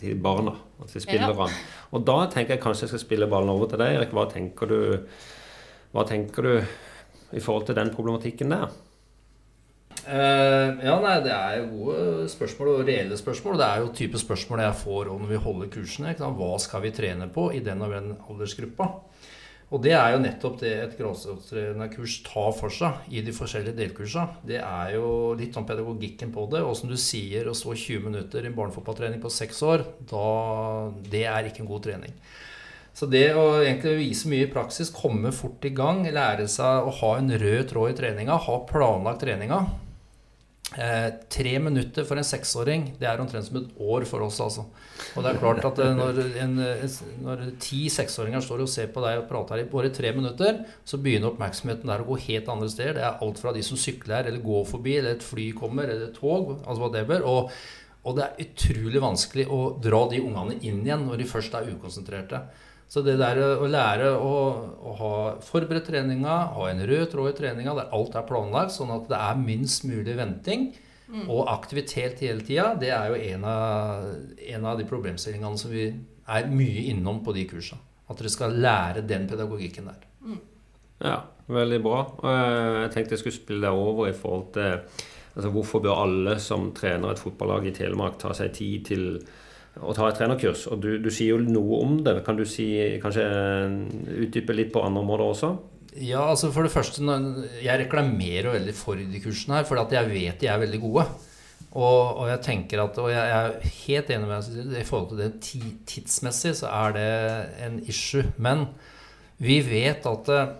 til 0.00 0.18
barna 0.18 0.56
og 0.80 0.90
til 0.90 1.04
spillerne. 1.06 1.46
Ja. 1.46 1.86
Og 1.94 2.06
da 2.10 2.18
tenker 2.32 2.56
jeg 2.56 2.64
kanskje 2.64 2.88
jeg 2.88 2.96
skal 2.96 3.04
spille 3.06 3.30
ballen 3.30 3.54
over 3.54 3.70
til 3.70 3.82
deg, 3.82 4.00
Erik. 4.00 4.18
Hva 4.18 4.26
tenker 4.34 4.74
du, 4.74 4.78
hva 5.94 6.06
tenker 6.10 6.50
du 6.50 6.54
i 6.58 7.42
forhold 7.44 7.68
til 7.70 7.78
den 7.78 7.94
problematikken 7.94 8.50
der? 8.50 8.74
Uh, 10.10 10.80
ja, 10.82 10.96
nei, 10.98 11.18
Det 11.22 11.30
er 11.30 11.68
gode 11.70 12.24
spørsmål 12.32 12.72
og 12.72 12.88
reelle 12.88 13.18
spørsmål. 13.18 13.60
Det 13.60 13.66
er 13.66 13.82
jo 13.82 13.92
type 13.94 14.18
spørsmål 14.18 14.64
jeg 14.64 14.78
får 14.80 15.10
når 15.12 15.28
vi 15.30 15.42
holder 15.44 15.70
kursene. 15.70 16.14
Hva 16.18 16.50
skal 16.58 16.82
vi 16.82 16.90
trene 16.96 17.28
på 17.30 17.50
i 17.54 17.60
den 17.62 17.84
og 17.86 17.94
den 17.94 18.16
aldersgruppa? 18.26 18.88
Og 19.70 19.78
det 19.84 19.92
er 19.94 20.16
jo 20.16 20.22
nettopp 20.24 20.56
det 20.64 20.72
et 20.82 20.96
grasrotkurs 20.98 22.16
tar 22.26 22.50
for 22.58 22.74
seg 22.74 23.12
i 23.14 23.22
de 23.22 23.30
forskjellige 23.30 23.78
delkursene. 23.78 24.40
Det 24.42 24.58
er 24.58 24.96
jo 24.96 25.36
litt 25.38 25.54
sånn 25.54 25.68
pedagogikken 25.68 26.32
på 26.34 26.48
det. 26.50 26.64
Og 26.66 26.74
som 26.74 26.90
du 26.90 26.96
sier, 26.98 27.46
å 27.46 27.54
stå 27.54 27.76
20 27.76 28.08
minutter 28.08 28.42
i 28.42 28.50
en 28.50 28.56
barnefotballtrening 28.56 29.22
på 29.22 29.30
seks 29.30 29.62
år, 29.62 29.84
da, 30.10 30.24
det 31.06 31.22
er 31.22 31.46
ikke 31.46 31.62
en 31.62 31.70
god 31.70 31.86
trening. 31.86 32.16
Så 32.98 33.06
det 33.06 33.28
å 33.38 33.60
egentlig 33.60 33.94
vise 34.00 34.32
mye 34.32 34.48
i 34.48 34.50
praksis, 34.50 34.90
komme 34.90 35.30
fort 35.30 35.62
i 35.62 35.70
gang, 35.70 36.02
lære 36.02 36.48
seg 36.50 36.90
å 36.90 36.96
ha 36.98 37.12
en 37.20 37.30
rød 37.30 37.70
tråd 37.70 37.94
i 37.94 37.96
treninga, 38.02 38.40
ha 38.48 38.58
planlagt 38.66 39.22
treninga 39.22 39.60
Eh, 40.78 41.08
tre 41.28 41.58
minutter 41.58 42.04
for 42.06 42.20
en 42.20 42.26
seksåring, 42.26 42.84
det 43.00 43.08
er 43.10 43.18
omtrent 43.18 43.48
som 43.48 43.56
et 43.58 43.72
år 43.82 44.04
for 44.06 44.22
oss, 44.22 44.36
altså. 44.38 44.68
Og 45.18 45.24
det 45.24 45.32
er 45.32 45.40
klart 45.40 45.64
at 45.66 45.80
eh, 45.82 45.96
når, 45.98 46.20
en, 46.44 46.54
når 47.24 47.42
ti 47.58 47.80
seksåringer 47.90 48.44
står 48.44 48.62
og 48.62 48.70
ser 48.70 48.92
på 48.94 49.02
deg 49.02 49.18
og 49.18 49.26
prater 49.32 49.64
i 49.64 49.66
bare 49.72 49.90
tre 49.90 50.12
minutter, 50.14 50.62
så 50.86 51.00
begynner 51.02 51.32
oppmerksomheten 51.32 51.90
der 51.90 52.04
å 52.04 52.06
gå 52.12 52.20
helt 52.28 52.52
andre 52.54 52.70
steder. 52.70 53.00
Det 53.00 53.02
er 53.08 53.26
alt 53.26 53.42
fra 53.42 53.54
de 53.56 53.64
som 53.66 53.80
sykler 53.82 54.30
eller 54.30 54.46
går 54.46 54.68
forbi, 54.70 54.94
eller 55.00 55.18
et 55.18 55.26
fly 55.26 55.48
kommer, 55.58 55.90
eller 55.90 56.12
et 56.12 56.18
tog, 56.20 56.54
altså 56.60 56.84
whatever. 56.84 57.26
Og, 57.26 57.50
og 58.06 58.20
det 58.20 58.28
er 58.28 58.46
utrolig 58.46 59.02
vanskelig 59.02 59.50
å 59.50 59.62
dra 59.82 60.04
de 60.14 60.22
ungene 60.22 60.60
inn 60.60 60.84
igjen 60.84 61.02
når 61.08 61.24
de 61.24 61.30
først 61.34 61.58
er 61.58 61.74
ukonsentrerte. 61.74 62.44
Så 62.90 63.04
det 63.06 63.20
der 63.20 63.38
å 63.38 63.68
lære 63.70 64.08
å, 64.18 64.36
å 64.82 64.92
ha 64.98 65.14
forberedt 65.46 65.86
treninga, 65.92 66.36
ha 66.56 66.70
en 66.72 66.82
rød 66.90 67.12
tråd 67.12 67.30
i 67.30 67.36
treninga 67.38 67.74
der 67.76 67.92
alt 67.94 68.16
er 68.18 68.26
planlagt, 68.26 68.74
sånn 68.74 68.90
at 68.90 69.06
det 69.10 69.18
er 69.18 69.38
minst 69.38 69.84
mulig 69.86 70.16
venting 70.18 70.72
mm. 71.06 71.28
og 71.28 71.44
aktivitet 71.52 72.22
hele 72.24 72.42
tida, 72.46 72.72
det 72.80 72.90
er 72.96 73.12
jo 73.12 73.20
en 73.36 73.46
av, 73.46 74.08
en 74.56 74.66
av 74.72 74.80
de 74.80 74.88
problemstillingene 74.90 75.60
som 75.60 75.70
vi 75.70 75.86
er 76.30 76.50
mye 76.50 76.88
innom 76.90 77.22
på 77.26 77.34
de 77.36 77.46
kursene. 77.50 77.82
At 78.10 78.18
dere 78.18 78.32
skal 78.34 78.56
lære 78.58 79.04
den 79.06 79.28
pedagogikken 79.30 79.86
der. 79.86 80.02
Mm. 80.26 80.40
Ja, 81.06 81.20
veldig 81.46 81.78
bra. 81.84 82.00
Jeg 82.26 82.90
tenkte 82.96 83.14
jeg 83.14 83.22
skulle 83.22 83.38
spille 83.38 83.68
deg 83.68 83.84
over 83.86 84.10
i 84.10 84.16
forhold 84.16 84.50
til 84.56 84.80
altså 85.30 85.52
Hvorfor 85.54 85.82
bør 85.84 86.02
alle 86.02 86.34
som 86.42 86.72
trener 86.74 87.12
et 87.12 87.22
fotballag 87.22 87.68
i 87.70 87.74
Telemark 87.76 88.18
ta 88.18 88.32
seg 88.34 88.50
tid 88.56 88.88
til 88.88 89.04
å 89.78 89.94
ta 89.96 90.08
et 90.08 90.18
trenerkurs. 90.18 90.66
Og 90.72 90.82
du, 90.82 90.90
du, 91.02 91.10
sier 91.14 91.36
jo 91.36 91.42
noe 91.44 91.80
om 91.84 91.98
det. 92.04 92.18
Kan 92.26 92.38
du 92.38 92.44
si, 92.48 92.72
kanskje 93.02 93.26
utdype 94.26 94.56
litt 94.56 94.72
på 94.74 94.82
andre 94.84 95.04
områder 95.04 95.26
også? 95.30 95.52
Ja, 95.98 96.22
altså 96.30 96.52
for 96.54 96.66
det 96.66 96.72
første, 96.74 97.02
Jeg 97.62 97.84
reklamerer 97.84 98.54
veldig 98.54 98.74
for 98.78 98.98
de 98.98 99.22
kursene 99.22 99.58
her, 99.58 99.66
for 99.66 99.80
jeg 99.80 100.10
vet 100.10 100.40
de 100.40 100.50
er 100.50 100.62
veldig 100.62 100.80
gode. 100.82 101.06
Og, 101.70 102.16
og, 102.18 102.24
jeg 102.26 102.42
tenker 102.42 102.82
at, 102.82 102.96
og 102.98 103.12
jeg 103.12 103.34
er 103.34 103.52
helt 103.84 104.08
enig 104.10 104.26
med 104.26 104.48
deg 104.72 104.80
i 104.80 104.86
forhold 104.86 105.12
til 105.12 105.20
det 105.22 105.76
tidsmessig, 105.86 106.56
så 106.58 106.70
er 106.70 106.96
det 106.96 107.10
en 107.66 107.78
issue. 107.86 108.24
Men 108.42 108.66
vi 109.38 109.60
vet 109.62 110.06
at 110.10 110.30
uh, 110.34 110.56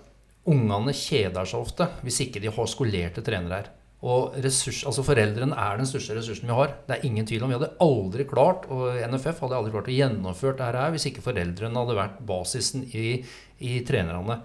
ungene 0.51 0.95
kjeder 0.95 1.49
seg 1.49 1.67
ofte 1.67 1.89
hvis 2.05 2.23
ikke 2.27 2.43
de 2.43 2.53
har 2.55 2.71
skolerte 2.71 3.25
trenere 3.27 3.59
her. 3.59 3.73
Og 4.01 4.37
ressurs, 4.41 4.81
altså 4.89 5.05
Foreldrene 5.05 5.57
er 5.61 5.77
den 5.77 5.89
største 5.89 6.15
ressursen 6.17 6.49
vi 6.49 6.57
har. 6.57 6.73
Det 6.87 6.97
er 6.97 7.05
ingen 7.05 7.27
tvil 7.29 7.45
om. 7.45 7.53
Vi 7.53 7.59
hadde 7.59 7.75
aldri 7.85 8.25
klart 8.29 8.65
og 8.73 8.97
NFF 8.97 9.43
hadde 9.45 9.59
aldri 9.59 9.75
klart 9.75 9.91
å 9.93 9.97
gjennomføre 9.99 10.57
dette 10.57 10.81
her 10.81 10.95
hvis 10.95 11.07
ikke 11.11 11.25
foreldrene 11.27 11.83
hadde 11.83 11.99
vært 11.99 12.23
basisen 12.31 12.87
i, 12.97 13.19
i 13.61 13.81
trenerne. 13.85 14.41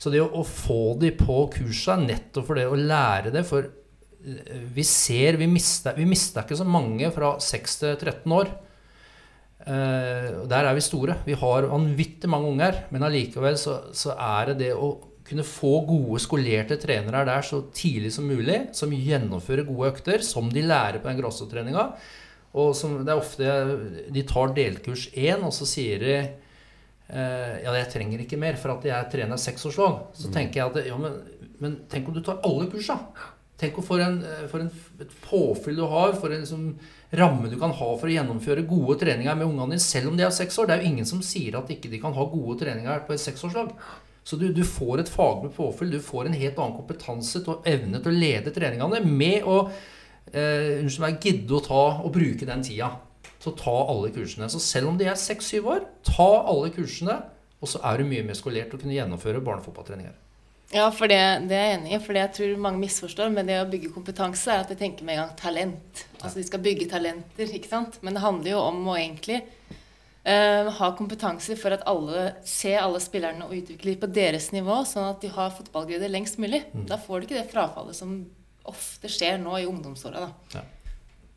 Så 0.00 0.12
det 0.12 0.20
å, 0.20 0.28
å 0.28 0.44
få 0.44 0.98
de 1.00 1.14
på 1.16 1.42
kurset 1.56 2.04
nettopp 2.04 2.48
for 2.48 2.60
det 2.60 2.68
å 2.68 2.76
lære 2.76 3.32
det 3.34 3.42
For 3.48 3.64
eh, 3.64 4.62
vi 4.72 4.84
ser 4.88 5.36
Vi 5.40 5.48
mista, 5.48 5.92
vi 5.96 6.08
mista 6.08 6.44
ikke 6.44 6.60
så 6.60 6.68
mange 6.68 7.08
fra 7.12 7.34
6 7.40 7.80
til 7.82 7.96
13 7.96 8.36
år. 8.36 8.52
Eh, 9.60 10.28
der 10.48 10.68
er 10.68 10.76
vi 10.76 10.84
store. 10.84 11.22
Vi 11.24 11.40
har 11.40 11.72
vanvittig 11.72 12.28
mange 12.32 12.52
unger. 12.52 12.84
Men 12.92 13.08
allikevel 13.08 13.56
så, 13.60 13.80
så 13.96 14.12
er 14.16 14.52
det 14.52 14.60
det 14.66 14.74
å 14.76 14.92
kunne 15.30 15.46
få 15.46 15.72
gode, 15.86 16.18
skolerte 16.22 16.76
trenere 16.82 17.22
der 17.28 17.44
så 17.46 17.62
tidlig 17.74 18.10
som 18.14 18.26
mulig, 18.26 18.64
som 18.76 18.92
gjennomfører 18.92 19.68
gode 19.68 19.92
økter, 19.92 20.24
som 20.26 20.50
de 20.50 20.64
lærer 20.66 20.98
på 20.98 21.10
den 21.10 21.20
grossotreninga. 21.20 21.86
Og 22.58 22.72
som 22.74 22.96
det 23.06 23.12
er 23.12 23.20
ofte 23.20 23.50
De 24.10 24.22
tar 24.26 24.54
delkurs 24.56 25.06
én, 25.14 25.44
og 25.46 25.52
så 25.54 25.68
sier 25.70 26.02
de 26.02 26.14
eh, 26.18 27.52
Ja, 27.62 27.74
jeg 27.78 27.90
trenger 27.92 28.24
ikke 28.24 28.40
mer, 28.40 28.58
for 28.58 28.74
at 28.74 28.88
jeg 28.90 29.10
trener 29.12 29.38
seksårslag. 29.38 30.00
Så 30.18 30.30
mm. 30.30 30.34
tenker 30.34 30.60
jeg 30.60 30.72
at 30.72 30.88
ja, 30.90 30.98
men, 30.98 31.20
men, 31.62 31.78
tenk 31.90 32.10
om 32.10 32.16
du 32.16 32.24
tar 32.26 32.42
alle 32.46 32.66
kursa? 32.72 32.98
Tenk 33.60 33.78
for, 33.84 34.00
en, 34.02 34.22
for 34.50 34.64
en, 34.64 34.70
et 35.04 35.16
påfyll 35.28 35.78
du 35.78 35.84
har, 35.84 36.14
for 36.18 36.32
en 36.32 36.42
liksom, 36.42 36.70
ramme 37.12 37.50
du 37.52 37.58
kan 37.60 37.74
ha 37.76 37.88
for 38.00 38.08
å 38.08 38.14
gjennomføre 38.14 38.64
gode 38.66 38.96
treninger 39.02 39.36
med 39.36 39.46
ungene 39.46 39.74
dine, 39.74 39.84
selv 39.84 40.10
om 40.10 40.16
de 40.16 40.24
er 40.24 40.32
seks 40.34 40.56
år. 40.58 40.70
Det 40.70 40.78
er 40.78 40.82
jo 40.82 40.94
ingen 40.94 41.06
som 41.06 41.20
sier 41.22 41.58
at 41.60 41.70
ikke 41.70 41.92
de 41.92 42.00
kan 42.02 42.16
ha 42.16 42.30
gode 42.32 42.56
treninger 42.64 43.04
på 43.06 43.14
et 43.14 43.22
seksårslag. 43.22 43.76
Så 44.30 44.36
du, 44.38 44.46
du, 44.54 44.62
får 44.62 45.00
et 45.02 45.08
faglig 45.10 45.48
påfyll, 45.56 45.90
du 45.90 45.98
får 45.98 46.28
en 46.28 46.36
helt 46.38 46.58
annen 46.62 46.76
kompetanse 46.76 47.40
og 47.50 47.64
evne 47.66 47.98
til 47.98 48.12
å 48.12 48.20
lede 48.20 48.52
treningene 48.54 49.00
med 49.02 49.42
å 49.42 49.56
eh, 50.30 50.86
gidde 50.86 51.56
å 51.56 51.62
ta 51.64 51.80
og 52.04 52.12
bruke 52.14 52.46
den 52.46 52.62
tida 52.62 52.92
til 53.40 53.50
å 53.50 53.56
ta 53.58 53.74
alle 53.90 54.12
kursene. 54.14 54.46
Så 54.52 54.62
selv 54.62 54.92
om 54.92 55.00
de 55.00 55.08
er 55.10 55.18
seks-syv 55.18 55.66
år, 55.74 55.82
ta 56.06 56.28
alle 56.46 56.70
kursene, 56.76 57.16
og 57.58 57.72
så 57.72 57.82
er 57.90 57.98
du 57.98 58.06
mye 58.06 58.22
mer 58.28 58.38
skolert 58.38 58.70
til 58.70 58.78
å 58.78 58.84
kunne 58.84 58.94
gjennomføre 58.94 59.42
barnefotballtreninger. 59.42 60.14
Ja, 60.70 60.86
for 60.94 61.10
det, 61.10 61.18
det, 61.50 61.56
er 61.58 61.66
jeg 61.66 61.78
enig 61.80 61.96
i. 61.96 62.00
For 62.04 62.14
det 62.14 62.22
jeg 62.22 62.34
tror 62.36 62.64
mange 62.68 62.84
misforstår 62.84 63.34
med 63.34 63.50
det 63.50 63.58
å 63.58 63.66
bygge 63.72 63.90
kompetanse, 63.90 64.54
er 64.54 64.62
at 64.62 64.70
de 64.70 64.78
tenker 64.78 65.08
med 65.08 65.18
en 65.18 65.24
gang 65.24 65.34
talent. 65.40 66.04
Altså 66.20 66.38
de 66.38 66.46
skal 66.46 66.62
bygge 66.62 66.86
talenter, 66.92 67.50
ikke 67.50 67.72
sant. 67.72 67.98
Men 68.06 68.14
det 68.14 68.22
handler 68.22 68.54
jo 68.54 68.60
om 68.68 68.84
å 68.92 68.94
egentlig 68.94 69.42
Uh, 70.20 70.68
ha 70.76 70.90
kompetanse 70.98 71.54
for 71.56 71.72
at 71.72 71.86
alle 71.88 72.26
ser 72.44 72.82
alle 72.82 72.98
spillerne 73.00 73.46
og 73.46 73.54
utvikler 73.56 73.96
på 74.02 74.08
deres 74.12 74.50
nivå, 74.52 74.82
sånn 74.84 75.06
at 75.14 75.22
de 75.22 75.30
har 75.32 75.54
fotballglede 75.56 76.10
lengst 76.12 76.36
mulig. 76.42 76.66
Mm. 76.74 76.84
Da 76.90 76.98
får 77.00 77.22
du 77.22 77.28
ikke 77.28 77.38
det 77.38 77.48
frafallet 77.48 77.96
som 77.96 78.18
ofte 78.68 79.08
skjer 79.08 79.38
nå 79.40 79.54
i 79.56 79.68
ungdomsåra. 79.68 80.26
Ja, 80.52 80.64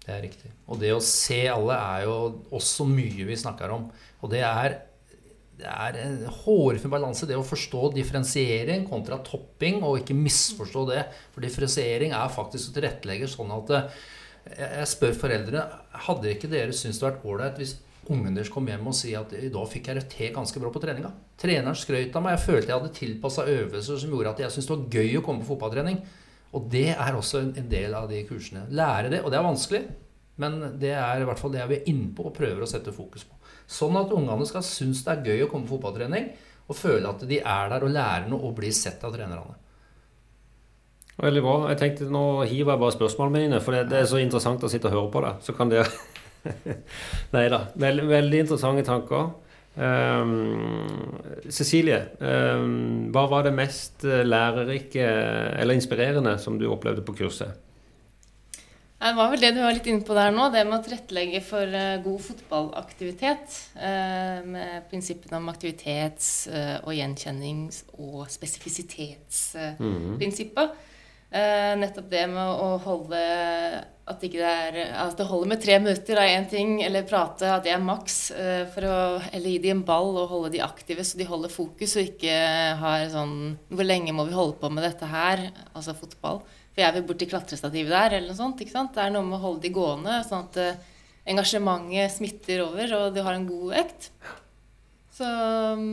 det 0.03 0.11
er 0.11 0.19
riktig. 0.25 0.51
Og 0.67 0.81
det 0.81 0.91
å 0.91 1.03
se 1.03 1.45
alle 1.47 1.77
er 1.77 2.09
jo 2.09 2.17
også 2.51 2.87
mye 2.89 3.27
vi 3.29 3.37
snakker 3.39 3.71
om. 3.71 3.85
Og 4.19 4.33
det 4.33 4.43
er, 4.43 4.75
det 5.61 5.69
er 5.71 6.01
en 6.01 6.19
hårfin 6.41 6.91
balanse, 6.91 7.29
det 7.29 7.39
å 7.39 7.47
forstå 7.47 7.93
differensiering 7.95 8.83
kontra 8.89 9.21
topping, 9.23 9.79
og 9.79 10.01
ikke 10.01 10.17
misforstå 10.19 10.85
det. 10.91 11.05
For 11.31 11.45
differensiering 11.45 12.11
er 12.19 12.35
faktisk 12.35 12.73
å 12.73 12.77
tilrettelegge 12.81 13.31
sånn 13.31 13.55
at 13.55 13.73
eh, 13.79 14.03
jeg 14.59 14.91
spør 14.91 15.17
foreldrene 15.23 15.65
hadde 16.09 16.35
ikke 16.35 16.51
dere 16.51 16.75
syntes 16.75 16.99
det 16.99 17.07
vært 17.07 17.23
ålreit 17.31 17.63
hvis 17.63 17.77
ungen 18.11 18.35
deres 18.35 18.51
kom 18.51 18.67
hjem 18.67 18.87
og 18.89 18.95
si 18.97 19.13
at 19.15 19.31
i 19.37 19.51
dag 19.53 19.67
fikk 19.69 19.89
jeg 19.89 19.99
det 19.99 20.03
til 20.11 20.33
ganske 20.35 20.59
bra 20.59 20.71
på 20.73 20.81
treninga. 20.83 21.11
Treneren 21.39 21.77
skrøt 21.77 22.15
av 22.17 22.25
meg. 22.25 22.35
Jeg 22.37 22.45
følte 22.45 22.71
jeg 22.71 22.79
hadde 22.79 22.97
tilpassa 22.97 23.45
øvelser 23.47 24.01
som 24.01 24.13
gjorde 24.13 24.33
at 24.33 24.43
jeg 24.43 24.55
syntes 24.55 24.69
det 24.69 24.75
var 24.75 24.97
gøy 24.99 25.19
å 25.19 25.23
komme 25.25 25.43
på 25.43 25.51
fotballtrening. 25.53 26.01
Og 26.53 26.67
det 26.69 26.89
er 26.93 27.17
også 27.17 27.41
en 27.43 27.69
del 27.69 27.95
av 27.97 28.09
de 28.11 28.21
kursene. 28.29 28.67
Lære 28.69 29.13
det. 29.13 29.23
Og 29.23 29.31
det 29.33 29.39
er 29.39 29.47
vanskelig, 29.47 29.83
men 30.43 30.59
det 30.81 30.93
er 30.97 31.23
i 31.23 31.27
hvert 31.29 31.41
fall 31.41 31.53
det 31.55 31.65
vi 31.69 31.79
er 31.79 31.89
inne 31.89 32.11
på 32.15 32.27
og 32.29 32.35
prøver 32.35 32.65
å 32.65 32.69
sette 32.69 32.93
fokus 32.93 33.25
på. 33.25 33.39
Sånn 33.69 33.97
at 33.97 34.13
ungene 34.13 34.45
skal 34.49 34.65
synes 34.67 35.01
det 35.05 35.15
er 35.15 35.27
gøy 35.31 35.45
å 35.45 35.51
komme 35.51 35.69
på 35.69 35.77
fotballtrening 35.77 36.31
og 36.63 36.77
føle 36.77 37.09
at 37.09 37.25
de 37.27 37.39
er 37.39 37.69
der 37.73 37.85
og 37.85 37.91
lærer 37.91 38.29
noe 38.31 38.49
og 38.49 38.55
blir 38.57 38.73
sett 38.75 39.03
av 39.03 39.15
trenerne. 39.15 39.57
Veldig 41.23 41.43
bra. 41.45 41.57
Jeg 41.69 41.79
tenkte 41.81 42.09
Nå 42.09 42.23
hiver 42.49 42.73
jeg 42.73 42.81
bare 42.81 42.95
spørsmålene 42.95 43.43
mine, 43.43 43.61
for 43.61 43.75
det, 43.75 43.85
det 43.91 43.99
er 44.01 44.09
så 44.09 44.21
interessant 44.21 44.63
å 44.65 44.71
sitte 44.71 44.89
og 44.89 44.95
høre 44.95 45.11
på 45.13 45.21
det. 45.25 45.33
Så 45.45 45.53
kan 45.57 45.69
dere 45.69 45.85
Nei 47.35 47.47
da. 47.51 47.59
Veldig, 47.79 48.05
veldig, 48.09 48.39
interessante 48.45 48.85
tanker. 48.87 49.31
Um, 49.73 51.17
Cecilie, 51.49 51.99
um, 52.21 53.09
hva 53.13 53.23
var 53.31 53.47
det 53.47 53.55
mest 53.57 54.03
eh, 54.05 54.21
lærerike 54.21 55.01
eller 55.01 55.73
inspirerende 55.73 56.37
som 56.41 56.59
du 56.61 56.67
opplevde 56.69 57.01
på 57.05 57.15
kurset? 57.23 57.49
Det 59.03 59.15
var 59.17 59.33
vel 59.33 59.41
det 59.43 59.49
du 59.55 59.59
var 59.59 59.73
litt 59.75 59.87
inne 59.89 60.05
på 60.05 60.15
der 60.15 60.29
nå, 60.31 60.45
det 60.53 60.61
med 60.67 60.77
å 60.77 60.83
tilrettelegge 60.85 61.41
for 61.43 61.65
uh, 61.67 62.03
god 62.05 62.21
fotballaktivitet. 62.29 63.57
Uh, 63.75 64.39
med 64.53 64.85
prinsippene 64.91 65.41
om 65.41 65.51
aktivitets- 65.51 66.47
og 66.85 66.93
gjenkjennings- 66.95 67.83
og 67.97 68.29
spesifisitetsprinsippet. 68.31 69.79
Mm 69.79 70.69
-hmm. 70.69 70.91
Uh, 71.33 71.73
nettopp 71.81 72.11
det 72.11 72.27
med 72.29 72.45
å 72.61 72.75
holde 72.83 73.19
At 74.05 74.21
det 74.21 74.37
er 74.37 74.75
at 74.99 75.15
det 75.17 75.25
holder 75.25 75.49
med 75.49 75.61
tre 75.63 75.79
minutter 75.81 76.19
av 76.21 76.29
én 76.29 76.45
ting, 76.51 76.75
eller 76.85 77.07
prate, 77.07 77.47
at 77.49 77.63
det 77.65 77.71
er 77.73 77.81
maks. 77.81 78.17
Eh, 78.35 78.65
for 78.73 78.85
å, 78.85 78.97
eller 79.31 79.53
gi 79.53 79.61
dem 79.63 79.79
en 79.79 79.85
ball 79.87 80.11
og 80.19 80.27
holde 80.27 80.51
de 80.53 80.59
aktive 80.61 81.05
så 81.07 81.17
de 81.17 81.25
holder 81.29 81.53
fokus, 81.53 81.95
og 81.95 82.09
ikke 82.11 82.35
har 82.81 83.05
sånn 83.13 83.55
Hvor 83.71 83.87
lenge 83.87 84.11
må 84.13 84.27
vi 84.27 84.35
holde 84.35 84.59
på 84.59 84.69
med 84.69 84.83
dette 84.83 85.07
her? 85.07 85.45
Altså 85.71 85.95
fotball. 85.95 86.43
For 86.73 86.83
jeg 86.83 86.97
vil 86.97 87.07
borti 87.07 87.29
klatrestativet 87.31 87.95
der, 87.95 88.17
eller 88.17 88.33
noe 88.33 88.41
sånt. 88.41 88.59
ikke 88.59 88.75
sant? 88.75 88.91
Det 88.97 89.05
er 89.05 89.15
noe 89.15 89.23
med 89.23 89.37
å 89.39 89.43
holde 89.45 89.63
de 89.63 89.73
gående, 89.73 90.19
sånn 90.27 90.49
at 90.49 90.59
eh, 90.59 90.85
engasjementet 91.31 92.17
smitter 92.17 92.65
over, 92.65 92.97
og 92.97 93.15
du 93.15 93.23
har 93.23 93.37
en 93.37 93.47
god 93.47 93.77
økt. 93.85 94.09
Så 95.13 95.29
um, 95.77 95.85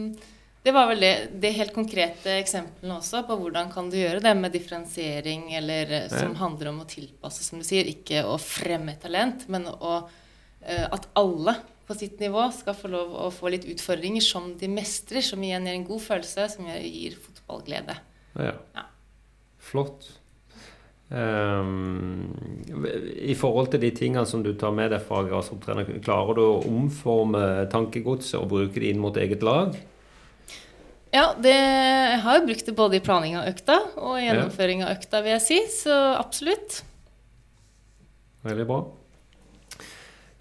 det 0.63 0.73
var 0.73 0.91
vel 0.91 1.01
det, 1.01 1.13
det 1.41 1.55
helt 1.57 1.73
konkrete 1.73 2.35
eksemplene 2.37 2.99
også 2.99 3.23
på 3.29 3.37
hvordan 3.41 3.71
kan 3.73 3.89
du 3.89 3.97
gjøre 3.97 4.21
det 4.21 4.35
med 4.37 4.53
differensiering, 4.53 5.47
eller 5.57 5.95
eh, 6.03 6.09
som 6.13 6.35
handler 6.37 6.69
om 6.69 6.83
å 6.83 6.89
tilpasse, 6.89 7.45
som 7.47 7.63
du 7.63 7.65
sier. 7.65 7.89
Ikke 7.89 8.27
å 8.29 8.37
fremme 8.41 8.99
talent, 9.01 9.47
men 9.49 9.65
å, 9.73 9.95
uh, 10.05 10.87
at 10.93 11.09
alle 11.17 11.57
på 11.89 11.97
sitt 11.97 12.21
nivå 12.21 12.45
skal 12.55 12.77
få 12.77 12.91
lov 12.93 13.17
å 13.17 13.31
få 13.33 13.55
litt 13.55 13.65
utfordringer 13.73 14.23
som 14.23 14.53
de 14.61 14.69
mestrer, 14.71 15.25
som 15.25 15.41
igjen 15.43 15.65
gir 15.67 15.79
en 15.79 15.87
god 15.89 16.05
følelse, 16.05 16.49
som 16.53 16.69
gir 16.77 17.17
fotballglede. 17.25 17.97
Ja. 18.37 18.53
ja. 18.77 18.85
Flott. 19.71 20.11
Um, 21.11 22.29
I 23.19 23.35
forhold 23.35 23.73
til 23.73 23.83
de 23.83 23.91
tingene 23.97 24.29
som 24.29 24.45
du 24.45 24.53
tar 24.61 24.77
med 24.77 24.93
deg 24.93 25.03
fra 25.09 25.25
grasrottrener, 25.27 25.89
klarer 26.05 26.37
du 26.37 26.45
å 26.45 26.61
omforme 26.69 27.65
tankegodset 27.73 28.39
og 28.39 28.53
bruke 28.53 28.77
det 28.77 28.93
inn 28.93 29.03
mot 29.03 29.17
eget 29.19 29.43
lag? 29.43 29.75
Ja, 31.11 31.33
det, 31.35 31.51
jeg 31.51 32.23
har 32.23 32.39
jo 32.39 32.47
brukt 32.47 32.69
det 32.69 32.77
både 32.79 32.99
i 33.01 33.03
planlegging 33.03 33.41
av 33.41 33.49
økta 33.51 33.81
og 33.99 34.21
gjennomføring 34.23 34.85
av 34.87 34.95
økta, 34.95 35.25
vil 35.25 35.35
jeg 35.35 35.43
si. 35.43 35.59
Så 35.83 35.95
absolutt. 36.15 36.81
Veldig 38.47 38.67
bra. 38.69 38.79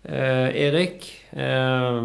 Eh, 0.06 0.50
Erik, 0.68 1.08
eh, 1.34 1.98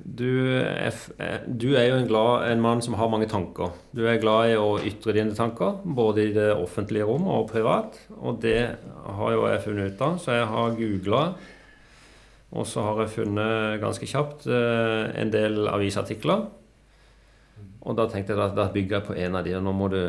du, 0.00 0.32
er, 0.62 0.96
eh, 1.20 1.44
du, 1.44 1.68
er, 1.76 1.90
jo 1.90 2.00
en, 2.00 2.08
glad, 2.08 2.48
en, 2.48 2.64
mann 2.64 2.80
som 2.82 2.96
har 2.98 3.12
mange 3.12 3.28
tanker. 3.30 3.76
Du 3.92 4.02
er 4.08 4.22
glad 4.22 4.54
i 4.54 4.58
å 4.58 4.78
ytre 4.80 5.18
dine 5.20 5.36
tanker, 5.36 5.76
både 5.84 6.24
i 6.24 6.34
det 6.34 6.50
offentlige 6.56 7.04
rom 7.10 7.28
og 7.36 7.50
privat. 7.52 8.00
Og 8.16 8.40
det 8.42 8.58
har 9.20 9.36
jo 9.36 9.46
jeg 9.52 9.64
funnet 9.68 9.92
ut 9.92 10.04
av, 10.08 10.18
så 10.24 10.40
jeg 10.40 10.50
har 10.56 10.76
googla. 10.80 11.22
Og 12.54 12.64
så 12.70 12.80
har 12.88 13.04
jeg 13.04 13.16
funnet 13.20 13.80
ganske 13.84 14.08
kjapt 14.08 14.48
eh, 14.48 15.08
en 15.20 15.36
del 15.36 15.66
avisartikler 15.68 16.48
og 17.84 17.96
da 17.98 18.06
tenkte 18.08 18.32
jeg 18.32 18.40
at 18.40 18.56
da 18.56 18.70
bygger 18.72 18.98
jeg 18.98 19.06
på 19.08 19.16
en 19.20 19.36
av 19.38 19.44
de, 19.44 19.54
og 19.58 19.64
nå 19.66 19.74
må 19.76 19.90
du 19.92 20.00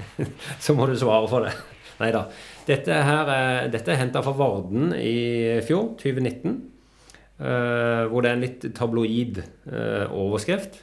Så 0.64 0.74
må 0.76 0.86
du 0.88 0.96
svare 0.96 1.28
for 1.28 1.44
det. 1.44 1.52
Nei 2.00 2.10
da. 2.14 2.24
Dette, 2.64 2.96
her 3.04 3.28
er, 3.28 3.66
dette 3.72 3.92
er 3.92 4.00
henta 4.00 4.22
fra 4.24 4.32
Varden 4.36 4.94
i 4.96 5.60
fjor, 5.66 5.94
2019. 6.00 6.58
Uh, 7.40 7.46
eh, 7.48 8.02
hvor 8.12 8.24
det 8.24 8.30
er 8.30 8.36
en 8.36 8.44
litt 8.44 8.64
tabloid 8.76 9.40
uh, 9.42 10.12
overskrift. 10.12 10.82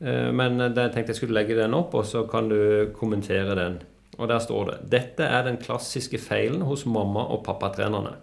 Uh, 0.00 0.32
men 0.36 0.60
jeg 0.60 0.92
tenkte 0.92 1.12
jeg 1.12 1.20
skulle 1.20 1.36
legge 1.36 1.56
den 1.56 1.76
opp, 1.76 1.96
og 1.96 2.04
så 2.08 2.24
kan 2.28 2.50
du 2.52 2.92
kommentere 2.96 3.56
den. 3.56 3.80
Og 4.16 4.28
der 4.28 4.40
står 4.40 4.70
det 4.70 4.76
'Dette 4.92 5.24
er 5.24 5.44
den 5.44 5.58
klassiske 5.60 6.18
feilen 6.18 6.62
hos 6.64 6.86
mamma- 6.86 7.28
og 7.32 7.44
pappatrenerne'. 7.44 8.16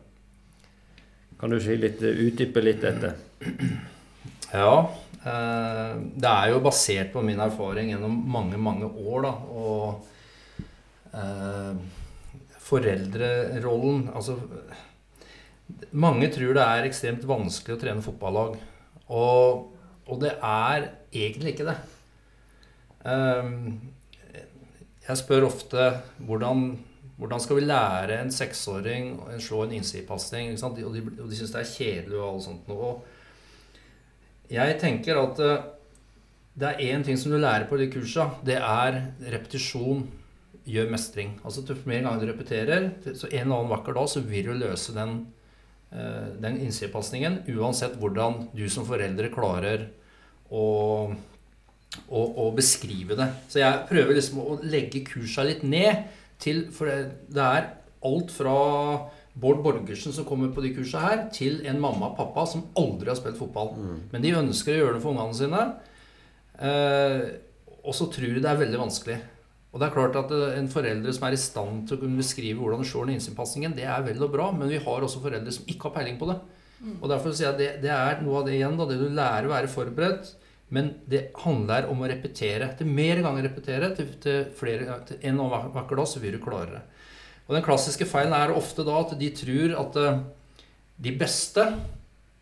Kan 1.40 1.50
du 1.50 1.60
si 1.60 1.76
litt, 1.78 2.02
utdype 2.02 2.62
litt 2.62 2.82
dette? 2.82 3.14
Ja. 4.54 4.86
Eh, 5.24 5.92
det 6.20 6.30
er 6.30 6.50
jo 6.52 6.64
basert 6.64 7.14
på 7.14 7.24
min 7.24 7.40
erfaring 7.40 7.94
gjennom 7.94 8.16
mange, 8.34 8.60
mange 8.60 8.90
år, 8.90 9.24
da. 9.24 9.34
Og 9.56 11.14
eh, 11.16 11.76
foreldrerollen 12.64 14.10
Altså 14.16 14.38
Mange 15.96 16.30
tror 16.32 16.56
det 16.56 16.64
er 16.64 16.88
ekstremt 16.88 17.24
vanskelig 17.28 17.78
å 17.78 17.82
trene 17.82 18.04
fotballag. 18.04 18.58
Og, 19.16 19.70
og 20.08 20.22
det 20.22 20.36
er 20.36 20.90
egentlig 21.14 21.54
ikke 21.54 21.70
det. 21.72 21.78
Eh, 23.08 23.54
jeg 25.08 25.24
spør 25.24 25.50
ofte 25.52 25.94
hvordan 26.24 26.74
Hvordan 27.14 27.40
skal 27.40 27.60
vi 27.60 27.66
lære 27.70 28.16
en 28.20 28.32
seksåring 28.34 29.12
å 29.22 29.36
slå 29.40 29.60
en 29.64 29.76
innsidepasning? 29.78 30.56
Og 30.66 30.74
de, 30.76 31.04
og 31.22 31.28
de 31.30 31.38
syns 31.38 31.54
det 31.54 31.60
er 31.62 31.70
kjedelig 31.70 32.18
og 32.18 32.26
alt 32.26 32.46
sånt 32.48 32.72
noe. 32.72 32.90
Jeg 34.52 34.80
tenker 34.82 35.20
at 35.22 35.40
eh, 35.44 35.70
det 36.54 36.70
er 36.70 36.84
én 36.94 37.06
ting 37.06 37.18
som 37.18 37.32
du 37.34 37.40
lærer 37.40 37.66
på 37.70 37.80
de 37.80 37.90
kursa. 37.92 38.30
Det 38.46 38.60
er 38.60 39.00
repetisjon 39.34 40.04
gjør 40.70 40.92
mestring. 40.94 41.36
Altså 41.44 41.64
jo 41.68 41.76
mer 41.90 42.04
ganger 42.06 42.24
du 42.24 42.32
repeterer, 42.32 42.90
så 43.04 43.28
en 43.28 43.40
eller 43.42 43.58
annen 43.58 43.72
vakker 43.74 43.98
dag 43.98 44.10
så 44.12 44.24
vil 44.24 44.52
du 44.52 44.54
løse 44.56 44.96
den, 44.96 45.16
eh, 45.92 46.30
den 46.44 46.60
innsidepasningen. 46.64 47.42
Uansett 47.56 47.98
hvordan 48.00 48.50
du 48.56 48.68
som 48.70 48.88
foreldre 48.88 49.32
klarer 49.34 49.88
å, 50.50 50.66
å, 52.08 52.22
å, 52.22 52.52
beskrive 52.56 53.18
det. 53.20 53.30
Så 53.50 53.64
jeg 53.64 53.86
prøver 53.90 54.20
liksom 54.20 54.44
å 54.44 54.60
legge 54.62 55.06
kursa 55.08 55.46
litt 55.48 55.64
ned 55.64 56.06
til 56.44 56.66
For 56.76 56.90
det 57.32 57.40
er 57.40 57.70
alt 58.04 58.32
fra 58.36 58.56
Bård 59.34 59.64
Borgersen 59.66 60.14
som 60.14 60.28
kommer 60.28 60.52
på 60.54 60.62
de 60.62 60.74
kursa 60.76 61.02
her, 61.02 61.22
til 61.34 61.64
en 61.70 61.82
mamma 61.82 62.12
og 62.12 62.18
pappa 62.20 62.46
som 62.50 62.68
aldri 62.78 63.10
har 63.10 63.18
spilt 63.18 63.40
fotball. 63.40 63.74
Mm. 63.74 64.00
Men 64.12 64.26
de 64.26 64.34
ønsker 64.44 64.76
å 64.76 64.82
gjøre 64.82 64.98
det 64.98 65.04
for 65.04 65.16
ungene 65.16 65.38
sine. 65.38 65.64
Eh, 66.62 67.24
og 67.84 67.96
så 67.98 68.08
tror 68.14 68.36
de 68.36 68.44
det 68.44 68.52
er 68.52 68.62
veldig 68.62 68.82
vanskelig. 68.84 69.18
Og 69.74 69.82
det 69.82 69.88
er 69.88 69.96
klart 69.96 70.18
at 70.20 70.32
eh, 70.36 70.60
En 70.60 70.70
forelder 70.70 71.16
som 71.16 71.26
er 71.28 71.36
i 71.36 71.42
stand 71.42 71.88
til 71.90 71.98
å 71.98 72.04
kunne 72.04 72.22
beskrive 72.22 72.62
hvordan 72.62 72.84
du 72.84 72.88
slår 72.88 73.10
den 73.10 73.18
innsinnpasningen, 73.18 73.74
det 73.78 73.88
er 73.90 74.06
vel 74.06 74.22
og 74.22 74.36
bra, 74.36 74.52
men 74.54 74.70
vi 74.70 74.82
har 74.84 75.08
også 75.08 75.24
foreldre 75.24 75.56
som 75.56 75.66
ikke 75.66 75.90
har 75.90 75.98
peiling 75.98 76.22
på 76.22 76.30
det. 76.30 76.38
Mm. 76.84 76.96
Og 77.00 77.10
Derfor 77.10 77.34
sier 77.34 77.50
jeg 77.50 77.56
at 77.56 77.62
det, 77.62 77.72
det, 77.88 77.94
er 77.96 78.22
noe 78.22 78.42
av 78.42 78.48
det 78.48 78.58
igjen, 78.60 78.78
da, 78.78 78.88
det 78.90 79.02
du 79.02 79.10
lærer 79.10 79.50
å 79.50 79.56
være 79.56 79.72
forberedt. 79.72 80.34
Men 80.74 80.90
det 81.10 81.28
handler 81.44 81.86
om 81.92 82.02
å 82.02 82.08
repetere. 82.10 82.72
Til 82.78 82.90
mer 82.90 83.20
ganger 83.22 83.46
repetere, 83.46 83.92
til, 83.98 84.08
til, 84.22 84.46
flere, 84.58 84.96
til 85.06 85.26
en 85.30 85.42
og 85.44 85.52
hver 85.74 85.86
dag, 86.00 86.08
så 86.10 86.22
vil 86.22 86.38
du 86.38 86.42
klare 86.42 86.80
det. 86.80 86.84
Og 87.48 87.56
Den 87.58 87.66
klassiske 87.66 88.08
feilen 88.08 88.36
er 88.38 88.56
ofte 88.56 88.86
da 88.88 89.02
at 89.02 89.14
de 89.20 89.30
tror 89.36 89.76
at 89.82 90.00
eh, 90.00 90.24
de 91.04 91.14
beste 91.20 91.66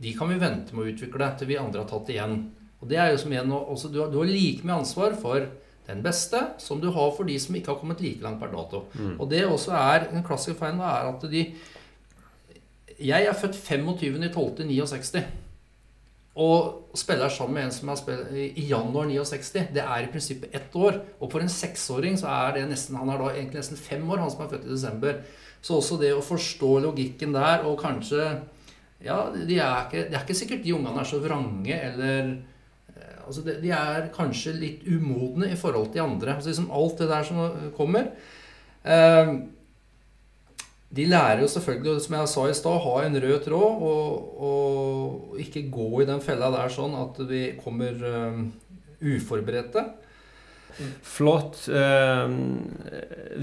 de 0.02 0.14
kan 0.18 0.30
vi 0.32 0.40
vente 0.42 0.74
med 0.74 0.86
å 0.86 0.92
utvikle 0.94 1.28
til 1.38 1.52
vi 1.52 1.60
andre 1.62 1.84
har 1.84 1.90
tatt 1.90 2.10
igjen. 2.10 2.40
Og 2.82 2.90
det 2.90 2.98
er 2.98 3.12
jo 3.12 3.20
som 3.22 3.34
igjen 3.34 3.52
også, 3.54 3.92
Du 3.94 4.00
har, 4.02 4.10
du 4.10 4.18
har 4.18 4.30
like 4.30 4.66
mye 4.66 4.80
ansvar 4.82 5.14
for 5.18 5.46
den 5.86 6.02
beste 6.06 6.40
som 6.62 6.82
du 6.82 6.90
har 6.94 7.12
for 7.14 7.28
de 7.28 7.38
som 7.42 7.56
ikke 7.58 7.74
har 7.74 7.80
kommet 7.82 8.02
like 8.02 8.24
langt 8.24 8.42
per 8.42 8.50
dato. 8.54 8.86
Mm. 8.94 9.20
Og 9.20 9.30
det 9.30 9.44
også 9.46 9.76
er 9.78 10.08
en 10.10 10.26
klassisk 10.26 10.58
feil 10.62 10.82
er 10.82 11.12
at 11.12 11.30
de 11.30 11.46
Jeg 13.02 13.26
er 13.26 13.34
født 13.34 13.58
25.12.69 13.58 15.22
og 16.32 16.96
spiller 16.96 17.30
sammen 17.30 17.58
med 17.58 17.66
en 17.68 17.74
som 17.76 17.90
er 17.92 18.22
i 18.40 18.64
januar 18.70 19.10
69. 19.10 19.74
Det 19.76 19.84
er 19.84 20.06
i 20.06 20.12
prinsippet 20.12 20.56
ett 20.56 20.76
år. 20.76 21.02
Og 21.20 21.32
for 21.32 21.44
en 21.44 21.52
seksåring 21.52 22.16
så 22.20 22.30
er 22.32 22.56
det 22.56 22.70
nesten 22.70 22.96
Han 22.96 23.10
er 23.12 23.20
da 23.20 23.34
egentlig 23.34 23.60
nesten 23.60 23.78
fem 23.78 24.06
år, 24.10 24.22
han 24.24 24.32
som 24.32 24.46
er 24.46 24.54
født 24.54 24.70
i 24.70 24.72
desember. 24.72 25.20
Så 25.62 25.76
også 25.76 26.00
det 26.00 26.14
å 26.16 26.24
forstå 26.24 26.80
logikken 26.88 27.36
der, 27.36 27.68
og 27.68 27.80
kanskje 27.82 28.32
Ja, 29.02 29.32
de 29.34 29.58
er 29.58 29.88
ikke, 29.88 30.08
det 30.08 30.16
er 30.16 30.24
ikke 30.24 30.38
sikkert 30.38 30.64
de 30.64 30.76
ungene 30.78 31.02
er 31.02 31.08
så 31.10 31.18
vrange 31.20 31.74
eller 31.74 32.36
altså 33.32 33.42
de, 33.46 33.56
de, 33.64 33.72
er 33.74 34.12
kanskje 34.14 34.54
litt 34.60 34.86
umodne 34.88 35.52
i 35.52 35.58
forhold 35.60 35.90
til 35.90 36.02
de 36.02 36.06
andre. 36.06 36.36
Altså 36.36 36.52
liksom 36.52 36.72
alt 36.76 37.02
det 37.02 37.10
der 37.10 37.28
som 37.28 37.72
kommer. 37.78 38.12
Eh, 38.84 39.34
de 40.92 41.08
lærer 41.08 41.40
jo 41.46 41.48
selvfølgelig, 41.48 42.02
som 42.04 42.18
jeg 42.18 42.28
sa 42.28 42.46
i 42.50 42.58
stad, 42.58 42.84
ha 42.84 42.96
en 43.06 43.18
rød 43.24 43.40
tråd 43.46 43.84
og, 43.88 44.44
og, 44.48 45.40
ikke 45.40 45.70
gå 45.72 46.02
i 46.02 46.08
den 46.10 46.22
fella 46.24 46.52
der 46.52 46.72
sånn 46.74 46.98
at 47.00 47.20
vi 47.30 47.46
kommer 47.62 47.96
um, 48.12 48.50
uforberedte. 49.00 49.88
Flott. 51.04 51.58
Eh, 51.68 52.30